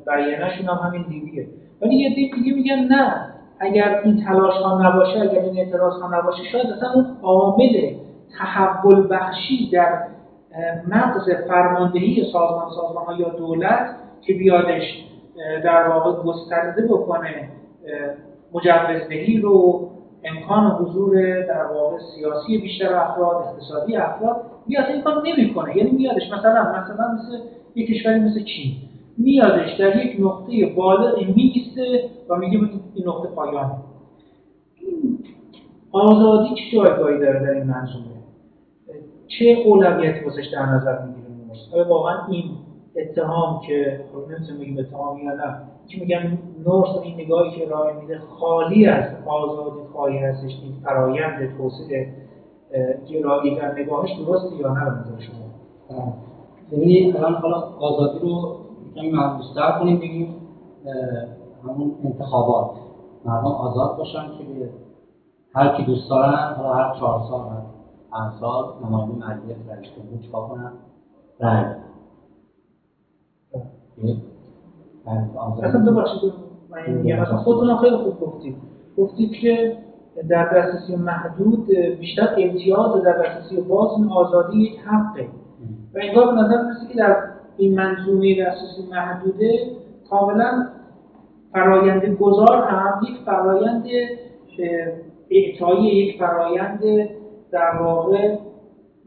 [0.07, 1.49] بیانشون هم همین دیگه.
[1.83, 6.43] ولی یه دیگه میگن نه اگر این تلاش ها نباشه اگر این اعتراض ها نباشه
[6.53, 7.95] شاید اصلا اون عامل
[8.39, 10.03] تحول بخشی در
[10.89, 14.83] مغز فرماندهی سازمان سازمان یا دولت که بیادش
[15.65, 17.49] در واقع گسترده بکنه
[18.53, 19.89] مجوزدهی رو
[20.25, 25.77] امکان حضور در واقع سیاسی بیشتر افراد اقتصادی افراد بیاد این کار نمی‌کنه.
[25.77, 27.45] یعنی میادش مثلا مثلا مثل
[27.75, 28.75] یک کشوری مثل چین.
[29.19, 32.59] میادش در یک نقطه بالغی میسته و میگه
[32.95, 33.77] این نقطه پایانه
[35.93, 38.05] آزادی چه جایگاهی داره در این منظومه؟
[39.29, 41.27] چه اولویتی واسش در نظر می‌گیره؟
[41.75, 42.51] آیا واقعا این
[42.97, 44.01] اتهام که
[44.31, 45.55] نمی‌تونم بگیم اتهام یا نه
[45.89, 51.57] که میگن؟ نورس این نگاهی که ارائه میده خالی از آزادی خواهی هستش این فرایند
[51.57, 52.09] توسعه
[53.09, 56.13] گرایی در نگاهش درسته یا نه به شما؟
[56.73, 58.57] ببینید الان حالا آزادی رو
[58.95, 60.35] کمی محبوستر کنیم بگیم
[61.65, 62.71] همون انتخابات.
[63.25, 64.71] مردم آزاد باشن که به
[65.55, 67.63] هر کی دوست دارن حالا هر چهار سال هر
[68.13, 70.73] پنج سال نماینده مجلس رئیس جمهور چیکار کنن؟
[71.41, 71.65] رأی
[75.63, 76.33] اصلا ببخشید
[76.71, 78.57] من میگم مثلا خودتون خیلی خوب گفتید.
[78.99, 79.77] گفتید که
[80.29, 81.67] در دسترسی محدود
[82.01, 85.29] بیشتر امتیاز در دسترسی باز آزادی یک حقه
[85.95, 87.17] و انگار به نظر می‌رسه که در
[87.57, 89.59] این منظومه دسترسی محدوده
[90.11, 90.67] کاملا
[91.53, 93.85] فرایند گذار هم یک فرایند
[95.31, 96.81] اعطایی یک فرایند
[97.53, 98.37] در واقع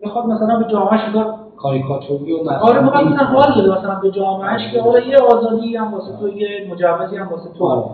[0.03, 4.73] می‌خواد مثلا به جامعه انگار کاریکاتوری و آره ما مثلا حال داده مثلا به جامعهش
[4.73, 7.85] که حالا یه آزادی هم واسه تو یه مجوزی هم واسه تو آره.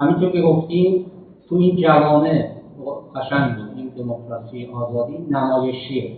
[0.00, 1.06] همینطور که گفتیم
[1.48, 2.48] تو این جوامع
[3.14, 3.76] قشنگ بود.
[3.76, 6.16] این دموکراسی آزادی نمایشیه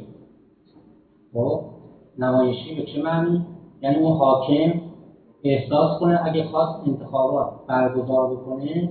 [1.34, 1.60] خب
[2.18, 3.46] نمایشی به چه معنی؟
[3.82, 4.80] یعنی اون حاکم
[5.44, 8.88] احساس کنه اگه خواست انتخابات برگزار بکنه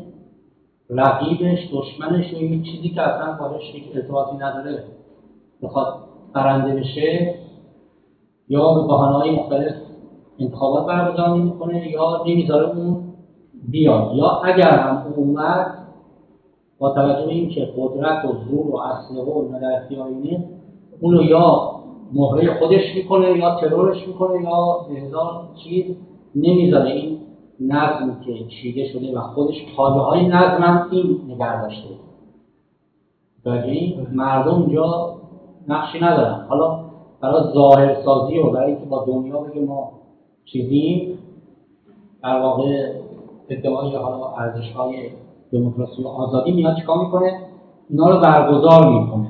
[0.89, 4.83] رقیبش دشمنش و این چیزی که اصلا باش هیچ ارتباطی نداره
[5.61, 5.95] بخواد
[6.33, 7.35] برنده بشه
[8.49, 9.75] یا به های مختلف
[10.39, 13.03] انتخابات برگزار نمی‌کنه یا نمی‌ذاره اون
[13.69, 14.11] بیاد.
[14.13, 15.82] یا اگر هم اومد
[16.79, 20.07] با توجه به اینکه قدرت و زور و اسلحه و در اختیار
[21.01, 21.71] اونو یا
[22.13, 25.95] مهره خودش می‌کنه یا ترورش می‌کنه یا هزار چیز
[26.35, 26.91] نمی‌ذاره.
[26.91, 27.17] این
[27.59, 31.89] نظم که چیده شده و خودش پایه های نظم هم این نگر داشته.
[34.11, 35.15] مردم اونجا
[35.67, 36.45] نقشی ندارن.
[36.49, 36.79] حالا
[37.21, 39.91] برای ظاهر سازی و برای اینکه با دنیا بگه ما
[40.45, 41.19] چیزیم
[42.23, 42.93] در واقع
[43.49, 44.95] ادعای حالا ارزش های
[45.53, 47.39] دموکراسی و آزادی میاد چیکار می‌کنه؟
[47.89, 49.29] اینا رو برگزار می‌کنه.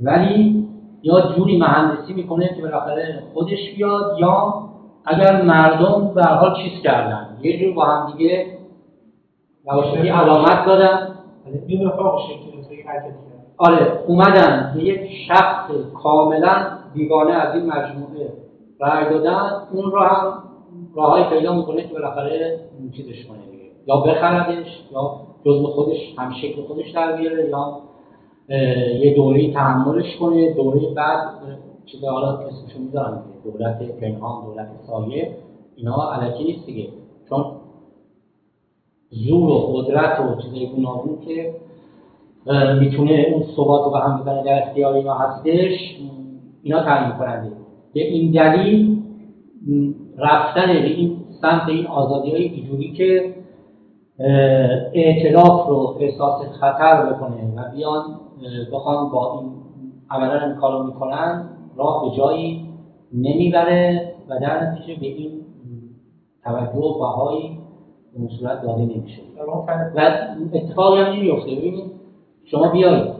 [0.00, 0.68] ولی
[1.02, 4.54] یا جوری مهندسی می‌کنه که بالاخره خودش بیاد یا
[5.04, 7.38] اگر مردم به حال چیز کردن.
[7.42, 8.46] یه جور با هم دیگه
[9.66, 11.08] یواشکی علامت دادن.
[13.58, 15.70] آره اومدن به یک شخص
[16.02, 18.32] کاملا بیگانه از این مجموعه
[18.80, 19.50] رای دادن.
[19.72, 20.42] اون رو هم
[20.96, 22.60] راههای پیدا می‌کنه که بالاخره
[22.96, 23.38] چیزش کنه
[23.86, 27.80] یا بخردش یا جزء خودش هم شکل خودش در بیاره یا
[29.04, 31.18] یه دوره تحملش کنه دوره بعد
[31.86, 35.36] چیز حالا اسمشو می‌ذارن دولت پنهان دولت سایه
[35.76, 36.88] اینا علکی نیست دیگه.
[37.28, 37.44] چون
[39.10, 41.54] زور و قدرت و چیزای گوناگون که
[42.80, 45.96] می‌تونه اون ثبات رو به هم بزنه در اختیار اینا هستش
[46.62, 47.52] اینا تعیین کننده.
[47.94, 49.02] به این دلیل
[50.18, 53.34] رفتن به این سمت این آزادی های ایجوری که
[54.92, 58.20] اعتلاف رو احساس خطر بکنه و بیان
[58.72, 59.52] بخوان با این
[60.10, 62.68] عملا این کارو می‌کنن راه به جایی
[63.12, 65.30] نمی‌بره و در نتیجه به این
[66.44, 67.58] توجه و بهایی
[68.18, 69.22] به صورت داده نمیشه.
[69.96, 70.00] و
[70.52, 71.92] اتفاقی هم نمیفته ببینید
[72.44, 73.12] شما بیایید.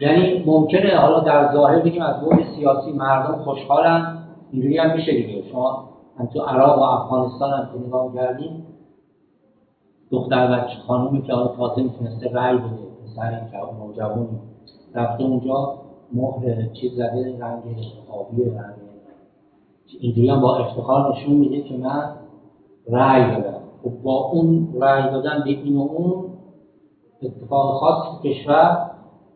[0.00, 4.18] یعنی ممکنه حالا در ظاهر بگیم از بود سیاسی مردم خوشحالن
[4.52, 5.42] اینجوری هم میشه دیگه.
[5.52, 5.88] شما
[6.18, 8.12] هم تو عراق و افغانستان هم که نگاه
[10.10, 12.68] دختر بچه خانومی که حالا تازه می‌تونسته رأی بده
[13.04, 13.40] پسر
[13.80, 14.28] نوجوانی.
[14.94, 15.74] رفته اونجا
[16.12, 17.62] مهر چیز زده رنگ
[18.08, 18.74] آبی رنگ
[20.00, 22.12] اینجوری هم با افتخار نشون میده که من
[22.88, 23.60] رأی دادم.
[23.82, 26.24] خب با اون رأی دادن به این و اون
[27.22, 28.90] اتفاق خاص کشور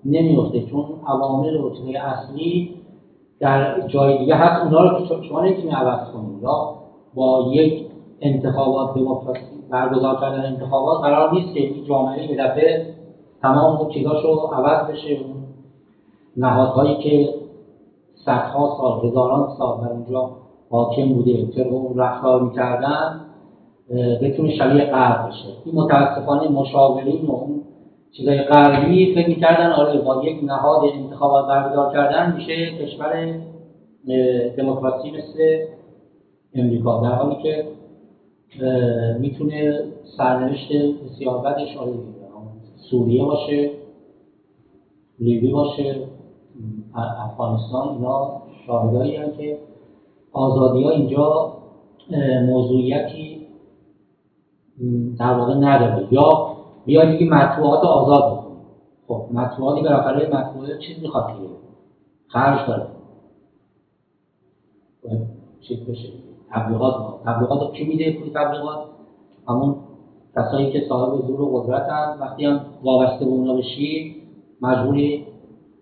[0.04, 2.74] نمیفته چون عوامل چیزهای اصلی
[3.40, 4.64] در جای دیگه هست.
[4.64, 6.74] اونا رو که شما نمی‌تونید عوض کنید یا
[7.14, 7.86] با یک
[8.20, 12.94] انتخابات دموکراسی برگزار کردن انتخابات قرار نیست که جامعه به دفعه
[13.42, 15.18] تمام اون چیزاش رو عوض بشه.
[16.36, 17.34] نهادهایی که
[18.24, 20.30] صدها سال هزاران سال در اونجا
[20.70, 23.20] حاکم بوده طبق اون رفتار می‌کردن
[24.22, 25.48] بتونه شبیه غرب بشه.
[25.64, 27.60] این متاسفانه مشاورین و اون
[28.16, 33.34] چیزای غربی فکر می‌کردن آره با یک نهاد انتخابات برگزار کردن میشه کشور
[34.56, 35.58] دموکراسی مثل
[36.54, 37.00] امریکا.
[37.00, 37.64] در حالی که
[39.18, 39.84] می‌تونه
[40.16, 40.72] سرنوشت
[41.04, 41.92] بسیار بدش آره
[42.90, 43.70] سوریه باشه
[45.18, 46.08] لیبی باشه
[46.94, 49.58] افغانستان اینا شاهدایی هم که
[50.32, 51.52] آزادی ها اینجا
[52.46, 53.46] موضوعیتی
[55.18, 56.08] در واقع نداره.
[56.10, 58.58] یا بیاید که مطبوعات آزاد بکنیم.
[59.08, 61.48] خب مطبوعاتی بالاخره مطبوعات چیز می‌خواد دیگه
[62.26, 62.86] خرج داره.
[65.60, 66.21] چیز بشه.
[66.54, 66.94] تبلیغات
[67.24, 68.78] تبلیغات رو کی میده پول تبلیغات؟
[69.48, 69.74] همون
[70.36, 74.16] کسایی که صاحب زور و قدرت هم وقتی هم وابسته به اونا بشی
[74.60, 75.26] مجبوری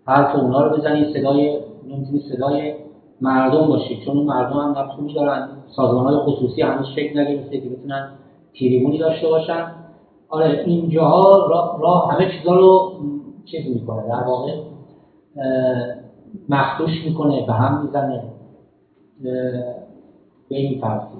[0.05, 2.73] حرف اونا رو بزنی صدای نمی‌تونی صدای
[3.21, 4.01] مردم باشی.
[4.05, 5.49] چون اون مردم هم نه پولی دارن.
[5.75, 8.09] سازمان های خصوصی هنوز شکل نگرفته که بتونن
[8.53, 9.71] تیریمونی داشته باشن.
[10.29, 12.91] آره اینجاها راه, راه همه چیزا رو
[13.45, 14.07] چیز می‌کنه.
[14.07, 14.51] در واقع
[16.49, 18.23] مخدوش می‌کنه به هم می‌زنه.
[20.51, 21.19] به این ترتیب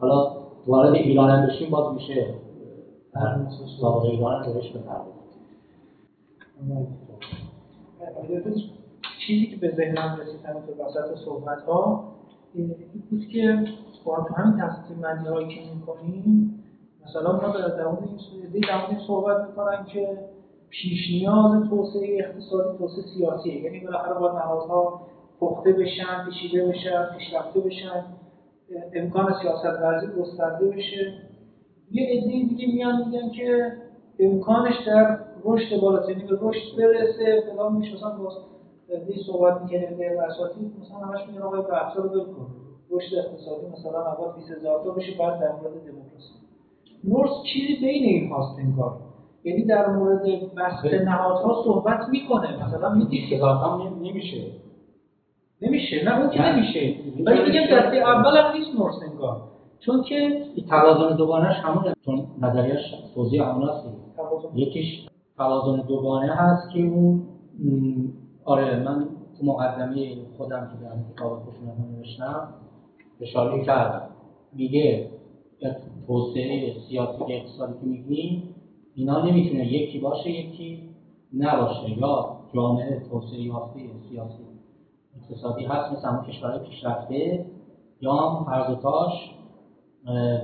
[0.00, 2.34] حالا وارد ایران هم بشیم باز میشه
[3.14, 3.36] در
[3.80, 5.18] سابق ایران هم بهش بپردازیم
[9.26, 12.04] چیزی که به ذهنم رسید همین تو وسط صحبت ها
[12.54, 12.74] این
[13.10, 13.64] بود که
[14.04, 16.64] با تو همین تقسیم بندی هایی که می‌کنیم
[17.06, 18.02] مثلا ما در مورد
[18.54, 20.18] این این صحبت می‌کنن که
[20.70, 23.62] پیش نیاز توسعه اقتصادی توسعه سیاسیه.
[23.62, 25.00] یعنی بالاخره باید نهادها
[25.40, 28.04] پخته بشن پیچیده بشن پیشرفته بشن.
[28.94, 31.12] امکان سیاست ورزی گسترده بشه
[31.90, 33.72] یه عده دیگه میان میگن که
[34.18, 37.42] امکانش در رشد بالاتنی به رشد برسه.
[37.52, 37.94] فلان میشه.
[37.94, 38.32] مثلا با
[39.06, 42.46] دی صحبت می‌کنه به اساتید مثلا همش میگن آقای بحثا رو ول کن.
[42.90, 46.34] رشد اقتصادی مثلا اول 20000 تا بشه بعد در مورد دموکراسی.
[47.04, 48.96] نورس چیزی بین این هاست انگار
[49.44, 52.66] یعنی در مورد بحث نهادها صحبت می‌کنه.
[52.66, 53.44] مثلا میگه که
[54.02, 54.42] نمیشه.
[55.62, 56.94] نمیشه نه اون که نمیشه.
[57.26, 59.40] ولی میگم دسته اول هم نیست نورس انگار.
[59.80, 63.68] چون که توازن دوگانش همون چون نظریش توضیح همون
[64.54, 65.06] یکیش
[65.36, 67.22] توازن دوگانه هست که اون
[68.44, 72.48] آره من تو مقدمه خودم که در کتاب خشونت نوشتم
[73.20, 74.08] اشاره کردم.
[74.52, 75.10] میگه
[76.06, 78.54] توسعه سیاسی اقتصادی که میگیم
[78.94, 80.82] اینا نمی‌تونه یکی باشه یکی
[81.36, 81.98] نباشه.
[81.98, 83.80] یا جامعه توسعه یافته
[84.10, 84.47] سیاسی.
[85.22, 87.46] اقتصادی هست مثل همون کشورهای پیشرفته
[88.00, 88.70] یا هم هر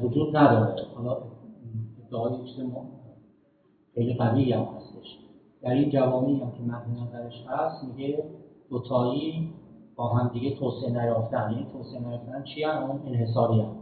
[0.03, 0.75] وجود نداره.
[0.95, 1.17] حالا
[2.07, 2.67] ادعای چیز
[3.95, 5.19] خیلی قوی هم هستش.
[5.63, 8.25] در این جوامعی هم که مد نظرش هست میگه
[8.71, 9.53] دوتایی
[9.97, 11.51] با هم دیگه توسعه نیافتن.
[11.51, 13.77] یعنی توسعه نیافتن چی هم اون انحصاری هم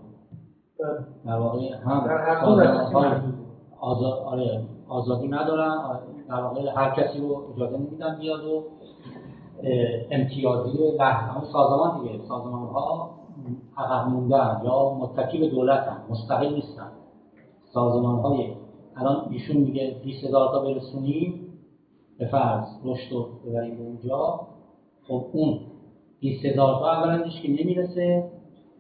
[0.79, 1.07] بله.
[1.25, 3.35] در واقع هم
[3.81, 5.79] آزاد آره آزادی ندارن.
[6.29, 8.65] در واقع هر کسی رو اجازه نمیدن بیاد و
[10.11, 12.25] امتیازی همون سازمان دیگه.
[12.29, 13.11] سازمان ها
[13.77, 16.93] عقب موندن یا متکی به دولتن مستقل نیستن.
[17.75, 18.55] سازمان های
[18.97, 21.39] الان ایشون میگه 20 هزار تا برسونیم.
[22.19, 24.41] به فرض رشد رو ببریم به اونجا.
[25.09, 25.61] خب اون
[26.21, 28.31] 20 هزار تا اولندش که نمی‌رسه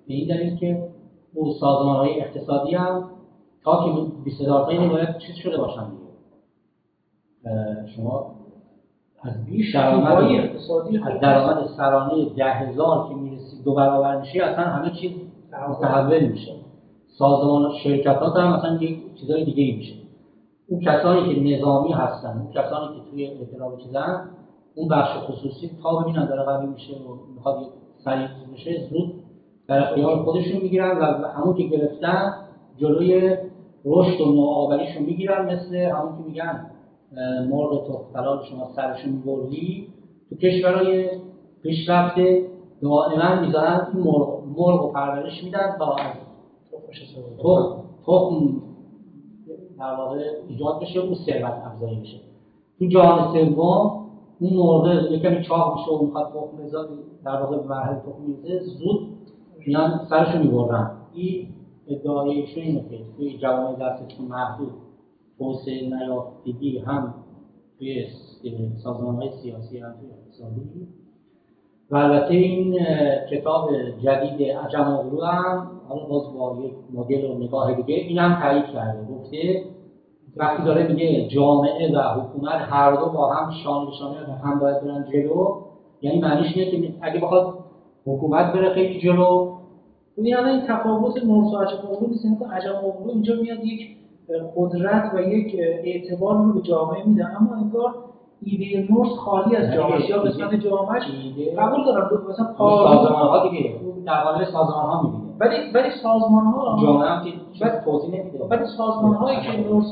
[0.08, 0.88] به این دلیل که
[1.34, 3.10] اون سازمان های اقتصادی هم
[3.64, 6.02] تا که 20 هزار تایی باید چیز شده باشن دیگه.
[7.96, 8.31] شما
[9.74, 15.12] درآمد اقتصادی از درآمد سرانه ده هزار که می‌رسی دو برابر میشه اصلا همه چیز
[15.68, 16.52] متحول میشه.
[17.18, 19.94] سازمان شرکت ها هم مثلا یک چیزای دیگه ای میشه.
[20.68, 24.28] اون کسانی که نظامی هستن اون کسانی که توی اعتراض چیزن
[24.74, 27.66] اون بخش خصوصی تا ببینن داره قوی میشه و می‌خواد
[28.04, 29.14] سریع بشه زود
[29.68, 32.34] در اختیار خودشون می‌گیرن و همون که گرفتن
[32.76, 33.36] جلوی
[33.84, 36.66] رشد و نوآوریشون می‌گیرن مثل همون که میگن
[37.50, 39.88] مرغ تخت شما سرشون میبردی
[40.30, 41.08] تو کشورهای
[41.62, 42.46] پیشرفته
[42.82, 46.12] دائما می‌ذارن این مرغ, مرغ و پرورش میدن تا از
[48.06, 48.62] تخم
[49.78, 52.20] در واقع ایجاد بشه اون ثروت افزایی بشه.
[52.78, 54.02] تو جهان سوم
[54.40, 56.88] اون مرغ یکمی چاق میشه و می‌خواد تخم بذاره
[57.24, 59.08] در واقع به مرحله تخم میزه زود
[59.66, 61.48] میان سرشو می‌برن این
[61.88, 64.72] ادعای ایشون اینه که توی جوامع دسترسی محدود.
[65.38, 67.14] توسعه نیافتگی هم
[67.78, 68.06] توی
[68.82, 70.62] سازمان های سیاسی هم توی اقتصادی.
[71.90, 72.78] و البته این
[73.30, 73.70] کتاب
[74.04, 78.64] جدید عجم اغلو هم حالا باز با یک مدل و نگاه دیگه این هم تایید
[78.64, 79.04] کرده.
[79.04, 79.64] گفته
[80.36, 84.80] وقتی داره میگه جامعه و حکومت هر دو با هم شانه به شانه هم باید
[84.80, 85.60] برن جلو
[86.02, 87.54] یعنی معنیش اینه که اگه بخواد
[88.06, 89.52] حکومت بره خیلی جلو
[90.16, 93.96] این این تفاوت نورس و عجم اغلو نیست عجم اغلو اینجا میاد یک
[94.56, 97.36] قدرت و یک اعتبار رو به جامعه میدن.
[97.40, 97.94] اما انگار
[98.42, 101.02] ایده نورس خالی از جامعه یا قسمت جامعهش
[101.58, 103.74] قبول دارم مثلا سازمان ها دیگه
[104.06, 105.32] در قالب سازمان ها می‌بینه.
[105.40, 107.30] ولی ولی سازمان ها جامعه هم که
[107.84, 108.44] توضیح نمیده.
[108.44, 109.86] ولی سازمان هایی که نورس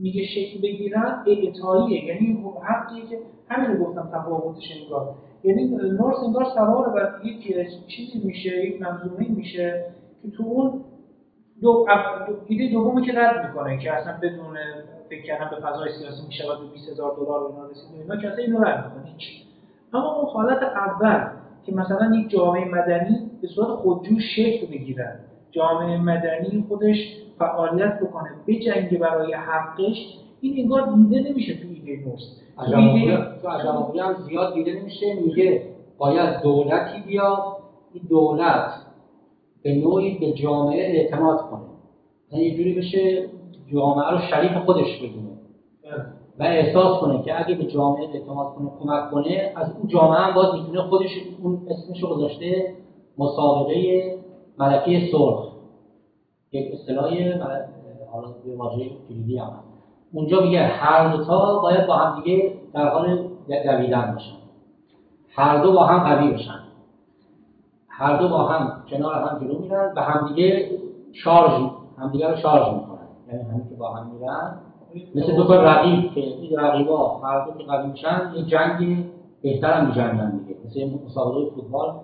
[0.00, 2.04] میگه شکل بگیرن اعطاییه.
[2.04, 5.14] یعنی حقی که همین رو گفتم تفاوتش انگار.
[5.44, 5.64] یعنی
[5.98, 7.56] نورس انگار سوار بر یک
[7.86, 9.84] چیزی میشه یک منظومه میشه
[10.22, 10.80] که تو اون
[11.60, 11.86] دو
[12.46, 14.56] ایده دومی که رد می‌کنه که اصلا بدون
[15.08, 18.28] فکر کردن به فضای سیاسی میشه و به 20000 دلار و اینا رسید اینا که
[18.28, 19.12] اصلا اینو رد می‌کنه
[19.92, 21.28] اما اون حالت اول
[21.66, 25.18] که مثلا یک جامعه مدنی به صورت خودجو شکل بگیرن.
[25.50, 26.96] جامعه مدنی خودش
[27.38, 32.40] فعالیت بکنه بجنگه برای حقش این انگار دیده نمیشه تو ایده نورس
[33.42, 35.62] تو هم زیاد دیده نمیشه میگه
[35.98, 37.38] باید دولتی بیاد
[37.94, 38.70] این دولت
[39.66, 41.60] به نوعی به جامعه اعتماد کنه.
[42.32, 43.28] یعنی یه جوری بشه
[43.72, 45.36] جامعه رو شریف خودش بدونه.
[46.38, 50.34] و احساس کنه که اگه به جامعه اعتماد کنه کمک کنه از اون جامعه هم
[50.34, 51.10] باز می‌تونه خودش
[51.42, 52.74] اون اسمش رو گذاشته
[53.18, 54.14] مسابقه
[54.58, 55.48] ملکه سرخ
[56.52, 57.14] یک اصطلاح
[58.12, 59.52] حالا به واژه کلیدی هم
[60.12, 64.36] اونجا میگه هر دو تا باید با هم دیگه در حال دویدن باشن.
[65.28, 66.65] هر دو با هم قوی بشن
[67.98, 70.70] هر دو با هم کنار هم جلو میرن و همدیگه
[71.12, 71.52] شارژ
[71.98, 73.08] همدیگه رو شارژ می‌کنن.
[73.28, 74.58] یعنی همین که با هم میرن
[75.14, 79.04] مثل دو تا رقیب که این رقیبا هر دو که قوی میشن یه جنگ
[79.42, 80.56] بهتر هم میجنگن دیگه.
[80.66, 81.94] مثل مسابقه فوتبال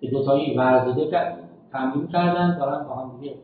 [0.00, 1.34] که دوتایی ورزیده
[1.72, 3.34] تمرین کردن دارن با هم دیگه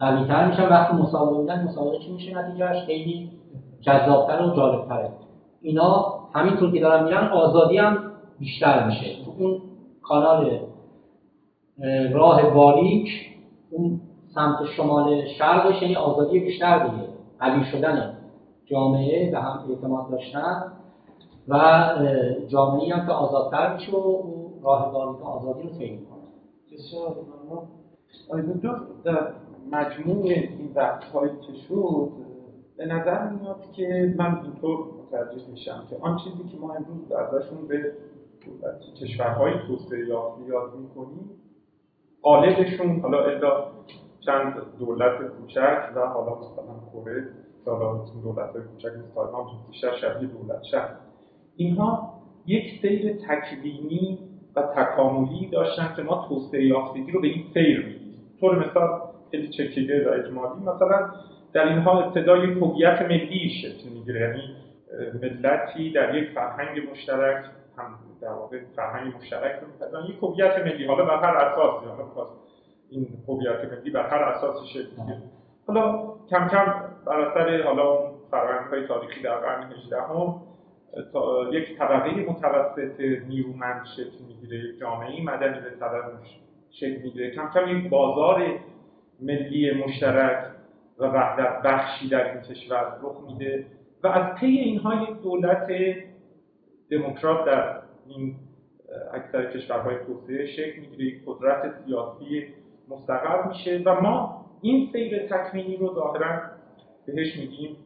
[0.00, 0.68] قویتر میشن.
[0.68, 3.30] وقتی مسابقه میدن مسابقه چی میشه نتیجهش؟ خیلی
[3.80, 5.10] جذابتر و جالبتره.
[5.62, 7.98] اینا همینطور که دارن میرن آزادی هم
[8.38, 9.24] بیشتر میشه.
[9.24, 9.60] تو اون
[10.02, 10.58] کانال
[12.12, 13.08] راه باریک
[13.70, 14.00] اون
[14.34, 17.08] سمت شمال شرقش یعنی آزادی بیشتر دیگه
[17.40, 18.16] قوی شدن
[18.64, 20.72] جامعه به هم اعتماد داشتن.
[21.48, 21.88] و
[22.48, 24.22] جامعه هم که آزادتر میشه و
[24.62, 26.18] راه باریک آزادی رو طی کنه
[26.72, 27.16] بسیار
[28.32, 28.60] ممنون.
[29.04, 29.32] در
[29.72, 32.08] مجموع این بحث هایی که شد
[32.76, 37.68] به نظر میاد که من اینطور متوجه میشم که آن چیزی که ما امروز ازشون
[37.68, 37.92] به
[39.00, 41.30] کشورهای توسعه یافته یاد می‌کنیم
[42.26, 43.64] قالبشون حالا الا
[44.26, 47.28] چند دولت کوچک و حالا مثلا کره
[47.66, 50.90] حالا دولت کوچک مثل تایوان بیشتر شبیه دولت شهر.
[51.56, 52.12] اینها
[52.46, 54.18] یک سیر تکوینی
[54.56, 58.14] و تکاملی داشتن که ما توسعه یافتگی رو به این سیر میدیم.
[58.40, 59.00] طور مثال
[59.30, 61.10] خیلی چکیده و اجمالی مثلا
[61.52, 64.20] در اینها ابتدا یک هویت ملی شکل می‌گیره.
[64.20, 64.56] یعنی
[65.22, 67.44] ملتی در یک فرهنگ مشترک
[68.26, 69.60] در واقع فرهنگ مشترک
[69.92, 70.86] رو یک هویت ملی.
[70.86, 72.28] حالا بر هر اساسی حالا
[72.90, 75.22] این هویت ملی بر هر اساسی شکل می‌گیره
[75.66, 76.74] حالا کم کم
[77.06, 78.10] بر اثر حالا
[78.70, 80.42] های تاریخی در قرن 18 هم
[81.52, 84.76] یک طبقه متوسط نیرومند شکل می‌گیره.
[84.80, 86.04] جامعه مدنی به طبق
[86.70, 87.30] شکل می‌گیره.
[87.30, 88.42] کم کم یک بازار
[89.20, 90.46] ملی مشترک
[90.98, 93.66] و وحدت بخشی در این کشور رخ میده.
[94.02, 95.68] و از پی اینها یک دولت
[96.90, 98.36] دموکرات در این
[99.12, 102.46] اکثر کشورهای توسعه شکل می‌گیره یک قدرت سیاسی
[102.88, 106.40] مستقر میشه و ما این سیر تکوینی رو ظاهرا
[107.06, 107.76] بهش میگیم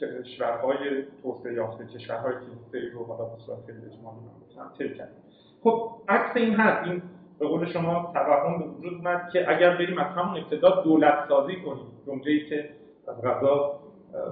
[0.00, 5.14] کشورهای توسعه یافته کشورهایی که این سیر رو حالا به صورت خیلی اجمالی کردیم
[5.62, 6.88] خب عکس این هست.
[6.88, 7.02] این
[7.38, 11.56] به قول شما توهم به وجود اومد که اگر بریم از همون ابتدا دولت سازی
[11.56, 12.70] کنیم جمله که
[13.08, 13.80] از غذا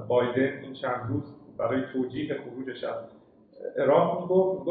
[0.08, 1.22] بایدن این چند روز
[1.58, 2.94] برای توجیه خروجش از
[3.78, 4.68] عراق می‌گفت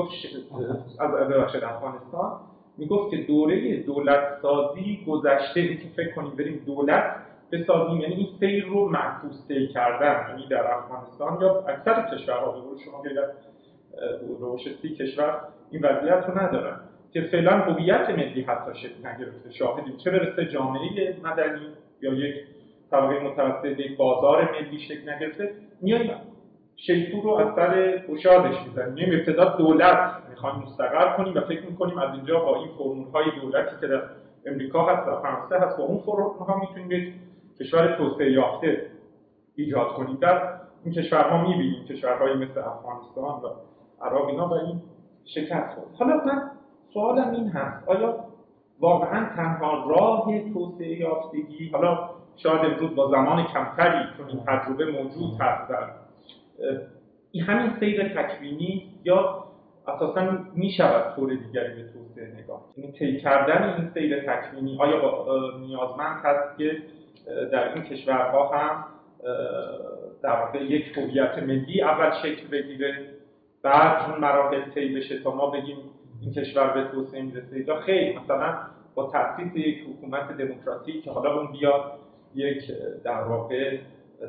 [0.99, 2.39] از ببخشید افغانستان.
[2.77, 7.15] می‌گفت که دوره دولت سازی گذشته این که فکر کنیم بریم دولت
[7.51, 13.01] بسازیم یعنی این سیر رو معکوس کردن یعنی در افغانستان یا اکثر کشورها به شما
[13.01, 13.19] غیر
[14.39, 16.79] روش سی کشور این وضعیت رو ندارن.
[17.13, 19.51] که فعلا هویت ملی حتی شکل نگرفته.
[19.51, 19.97] شاهدیم.
[19.97, 21.67] چه برسه جامعه مدنی
[22.01, 22.35] یا یک
[22.91, 25.51] طبقه متوسط یک بازار ملی شکل نگرفته.
[25.81, 26.11] میایم
[26.77, 32.13] شیطور رو از سر گشادش می‌زنیم ابتدا دولت می‌خوایم مستقر کنیم و فکر می‌کنیم از
[32.13, 34.01] اینجا با این فرمول های دولتی که در
[34.45, 37.13] امریکا هست و فرانسه هست با اون فرمول ها می‌تونیم یک
[37.59, 38.85] کشور توسعه یافته
[39.55, 40.17] ایجاد کنیم.
[40.21, 40.41] در
[40.83, 43.49] این کشورها می‌بینیم کشورهایی مثل افغانستان و
[44.01, 44.81] عراق اینا و این
[45.25, 45.87] شکست خورد.
[45.99, 46.51] حالا من
[46.93, 48.15] سوالم این هست آیا
[48.79, 55.41] واقعا تنها راه توسعه یافتگی حالا شاید امروز با زمان کمتری چون این تجربه موجود
[55.41, 56.06] هست در
[57.31, 59.43] این همین سیر تکوینی یا
[59.87, 65.25] اساسا می شود طور دیگری به توسعه نگاه یعنی طی کردن این سیر تکوینی آیا
[65.59, 66.77] نیازمند هست که
[67.51, 68.85] در این کشورها هم
[70.23, 73.05] در واقع یک هویت ملی اول شکل بگیره
[73.63, 75.77] بعد اون مراحل طی بشه تا ما بگیم
[76.21, 78.57] این کشور به توسعه می‌رسه؟ یا خیلی مثلا
[78.95, 81.91] با تاسیس یک حکومت دموکراتیک که حالا اون بیاد
[82.35, 82.71] یک
[83.03, 83.77] در واقع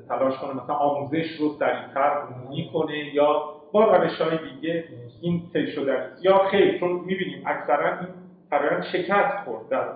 [0.08, 4.84] تلاش کنه مثلا آموزش رو سریعتر عمومی کنه یا با روش های دیگه
[5.22, 8.08] این طی شده یا خیلی چون می‌بینیم اکثرا این
[8.50, 9.88] فرآیند شکست خورد در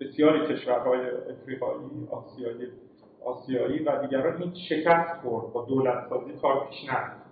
[0.00, 2.68] بسیاری کشورهای افریقایی آسیایی
[3.24, 4.42] آسیایی و دیگران.
[4.42, 7.28] این شکست خورد با دولت سازی کار پیش نرفت.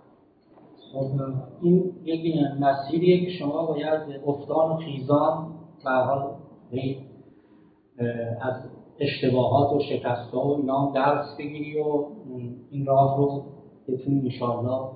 [1.61, 5.47] این یک مسیریه که شما باید افتان و خیزان
[5.83, 6.35] به حال
[8.41, 8.53] از
[8.99, 12.05] اشتباهات و شکست ها و اینا درس بگیری و
[12.71, 13.43] این راه رو
[13.87, 14.89] بتونی انشاءالله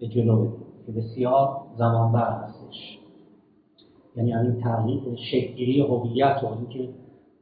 [0.00, 2.98] به جلو بدی که بسیار زمانبر هستش.
[4.16, 6.88] یعنی همین تغییر شکلگیری هویت و اینکه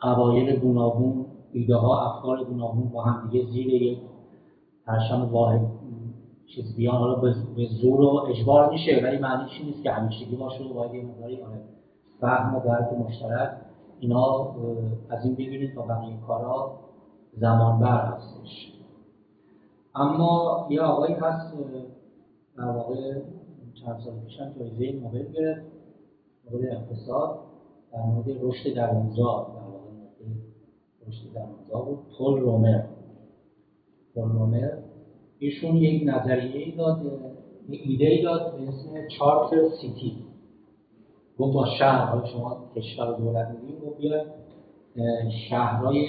[0.00, 3.98] قبایل گوناگون ایده ها افکار گوناگون با هم دیگه زیر یک
[4.86, 5.60] پرشم واحد
[6.54, 7.14] چیز بیان حالا
[7.56, 11.42] به زور و اجبار میشه ولی معنیش نیست که همیشگی باشه و باید یه مقداری
[11.42, 11.60] آره
[12.20, 13.50] فهم و درک مشترک
[14.04, 14.54] اینا
[15.08, 16.78] از این بگیرید تا بقیه کارا
[17.32, 18.72] زمان بر هستش.
[19.94, 21.54] اما یه آقایی هست
[22.56, 23.20] در واقع
[23.84, 25.62] چند سال پیشم جایزه نوبل گرفت
[26.50, 27.38] نوبل اقتصاد
[27.92, 29.90] در مورد رشد درونزاد در واقع
[31.08, 32.82] رشد درونزاد بود پل رومر.
[34.14, 34.70] پل رومر
[35.38, 37.02] ایشون یک نظریه ای داد
[37.68, 39.50] یه ایده ای داد به اسم چارت
[39.80, 40.16] سیتی.
[41.38, 44.26] گفت با شهر حالا شما کشور دولت میدیم گفت بیاید
[45.50, 46.06] شهرهای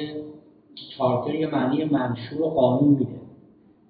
[0.97, 3.21] چارتر یه معنی منشور و قانون میده.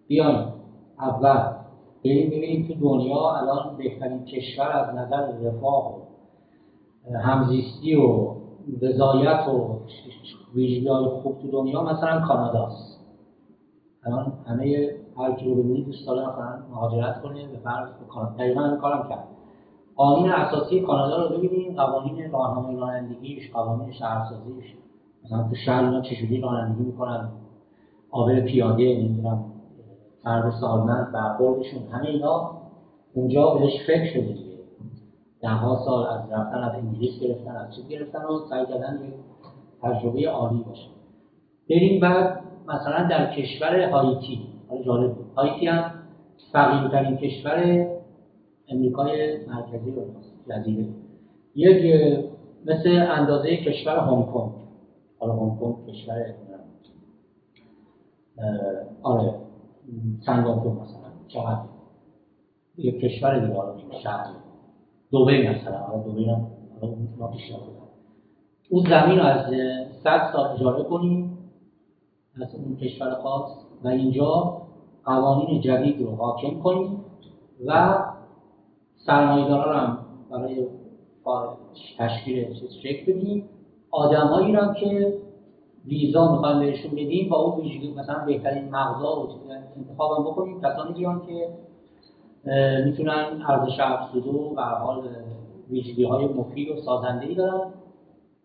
[0.08, 0.54] بیایم
[1.00, 1.54] اول
[2.06, 5.96] بریم ببینیم تو دنیا الان بهترین کشور از نظر رفاه
[7.12, 8.36] و همزیستی و
[8.82, 9.80] رضایت و
[10.56, 13.00] ویژگی های خوب تو دنیا مثلا کاناداست.
[14.04, 15.56] الان همه هر کی
[15.86, 16.28] دوست داره
[16.72, 18.36] مهاجرت کنه به فرض کانادا.
[18.38, 19.35] دقیقا کارم کرد
[19.96, 24.74] قانون اساسی کانادا رو ببینیم قوانین راهنمای رانندگیش قوانین شهرسازیش.
[25.26, 27.30] مثلا تو شهر اینا چجوری رانندگی می‌کنن؟
[28.12, 29.46] آبر پیاده نمی‌دونم
[30.24, 32.52] فرد سالمند برخوردشون همه اینا
[33.14, 34.56] اونجا بهش فکر شده دیگه.
[35.42, 39.00] ده سال از رفتن از انگلیس گرفتن از چیز گرفتن و سعی کردن
[39.82, 40.90] تجربه عالی باشه.
[41.70, 44.48] بریم بعد مثلا در کشور هایتی.
[44.70, 45.92] حالا جالب هایتی هم
[46.54, 47.88] فقیرترین کشور
[48.70, 50.02] امریکای مرکزی و
[50.50, 50.88] جزیره.
[51.56, 52.12] یک
[52.66, 54.52] مثل اندازه کشور هنگ کنگ.
[55.20, 56.34] حالا هنگ کنگ کشور
[59.02, 59.34] آره
[60.26, 61.62] سنگاپور مثلا چقدر؟
[62.78, 64.28] یک کشور دیگه حالا شهر.
[65.12, 66.48] دوبه مثلا حالا دوبه هم
[67.20, 67.76] ما پیشنهاد
[68.70, 69.46] اون زمین رو از
[70.04, 71.38] صد سال اجاره کنیم
[72.42, 73.52] از اون کشور خاص
[73.84, 74.62] و اینجا
[75.06, 77.06] قوانین جدید رو حاکم کنیم
[77.66, 78.00] و
[79.06, 79.98] سرمایه‌دارا رو هم
[80.32, 80.68] برای
[82.00, 82.54] تشکیل
[82.84, 83.50] شکل بدیم.
[83.92, 85.18] آدمایی رو که
[85.88, 89.28] ویزا می‌خوایم بهشون بدیم با اون ویژگی مثلا بهترین مغزا و
[89.78, 90.62] انتخاب هم بکنیم.
[90.62, 91.50] کسانی بیان که
[92.86, 95.02] می‌تونن ارزش افزوده و حال
[95.70, 97.72] ویژگی های مفید و سازنده ای دارن.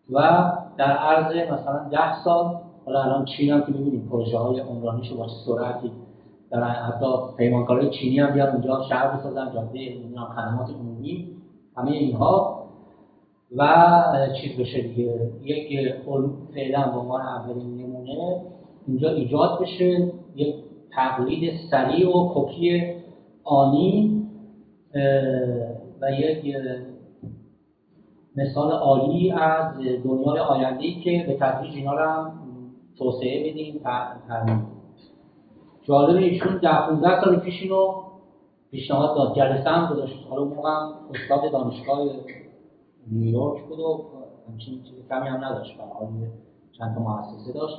[0.09, 2.55] و در عرض مثلا ده سال
[2.85, 5.91] حالا الان چین هم که می‌بینیم پروژه های عمرانیش با چه سرعتی
[6.51, 7.05] در حتی
[7.37, 9.95] پیمانکارهای چینی هم بیان اونجا شهر بسازن جاده
[10.35, 11.27] خدمات عمومی
[11.77, 12.61] همه اینها.
[13.57, 13.67] و
[14.41, 15.29] چیز بشه دیگه.
[15.43, 15.95] یک
[16.53, 18.41] فعلا به عنوان اولین نمونه
[18.87, 20.11] اینجا ایجاد بشه.
[20.35, 20.55] یک
[20.91, 22.93] تقلید سریع و کپی
[23.43, 24.23] آنی
[26.01, 26.55] و یک
[28.35, 32.31] مثال عالی از دنیای آینده که به تدریج اینا رو هم
[32.97, 33.81] توسعه بدیم
[34.27, 34.67] ترمیم.
[35.83, 38.03] جالب ایشون ده 15 سال پیش اینو
[38.71, 39.35] پیشنهاد داد.
[39.35, 40.27] جلسه هم گذاشت.
[40.29, 42.09] حالا موقع استاد دانشگاه
[43.11, 44.05] نیویورک بود و
[44.49, 45.77] همچین چیز کمی هم نداشت.
[45.77, 46.27] برای
[46.71, 47.77] چند تا مؤسسه داشت.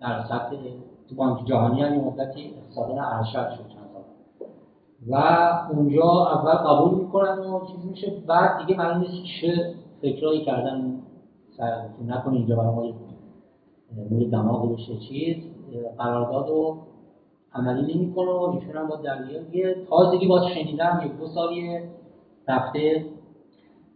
[0.00, 0.56] در سطح
[1.08, 4.02] تو بانک جهانی هم یه مدتی اقتصادان ارشد شد چند سال.
[5.08, 5.16] و
[5.72, 8.22] اونجا اول قبول می‌کنن و چیز میشه.
[8.26, 11.00] بعد دیگه معلوم نیست چه فکرایی کردن
[11.56, 12.34] سر نکنه.
[12.34, 12.92] اینجا برای ما
[14.10, 15.36] مورد دماغ بشه چیز
[15.98, 16.76] قرارداد و
[17.58, 18.98] عملی نمی‌کنه و ایشون هم با
[19.52, 21.78] یه تازگی باز شنیدم یک دو سالی
[22.48, 23.04] رفته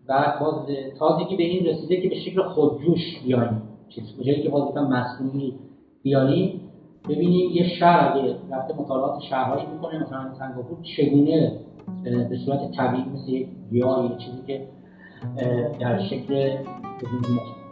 [0.07, 0.67] بعد باز
[0.99, 3.63] تازگی به این رسیده که به شکل خودجوش بیایم.
[3.89, 4.05] چیز
[4.43, 5.55] که باز یکم مصنوعی
[6.03, 6.61] بیاریم.
[7.09, 11.53] ببینیم یه شهر اگه رفته مطالعات شهرهایی می‌کنه مثلا سنگاپور چگونه
[12.05, 14.67] به صورت طبیعی مثل یک گیاه یا چیزی که
[15.81, 16.57] در شکل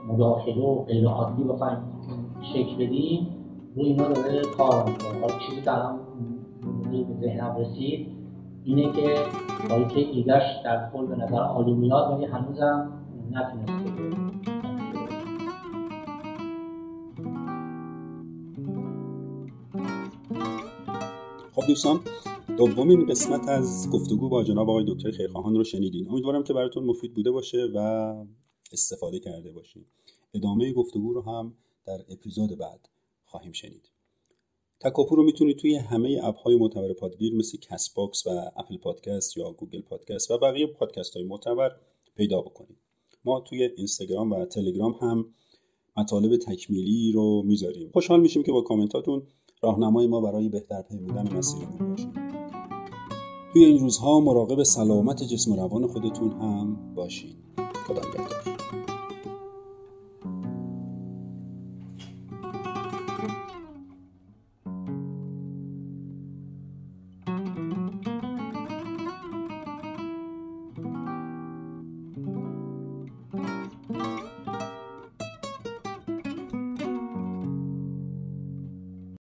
[0.08, 1.78] مداخله و غیر عادی بخوایم
[2.54, 3.26] شکل بدیم.
[3.78, 6.00] روی اینا داره کار می‌کنه حالا چیزی که الان
[6.90, 8.08] به ذهنم رسید
[8.64, 9.14] اینه که
[9.68, 12.92] با که ایدش در کل به نظر عالی میاد ولی هنوزم
[13.30, 13.90] نتونسته.
[21.52, 22.00] خب دوستان
[22.58, 26.10] دومین قسمت از گفتگو با جناب آقای دکتر خیرخواهان رو شنیدین.
[26.10, 27.78] امیدوارم که براتون مفید بوده باشه و
[28.72, 29.84] استفاده کرده باشین.
[30.34, 31.54] ادامه گفتگو رو هم
[31.86, 32.88] در اپیزود بعد
[33.28, 33.90] خواهیم شنید.
[34.80, 39.52] تکاپو رو می‌تونید توی همه اپ های معتبر پادگیر مثل Castbox و Apple Podcast یا
[39.52, 41.70] Google Podcast و بقیه پادکست های معتبر
[42.16, 42.78] پیدا بکنید.
[43.24, 45.34] ما توی اینستاگرام و تلگرام هم
[45.96, 47.90] مطالب تکمیلی رو می‌ذاریم.
[47.92, 49.22] خوشحال میشیم که با کامنتاتون
[49.62, 52.12] راهنمای ما برای بهتر پیمودن مسیرمون باشید
[53.52, 57.36] توی این روزها مراقب سلامت جسم و روان خودتون هم باشید
[57.86, 58.97] خدا نگهدار.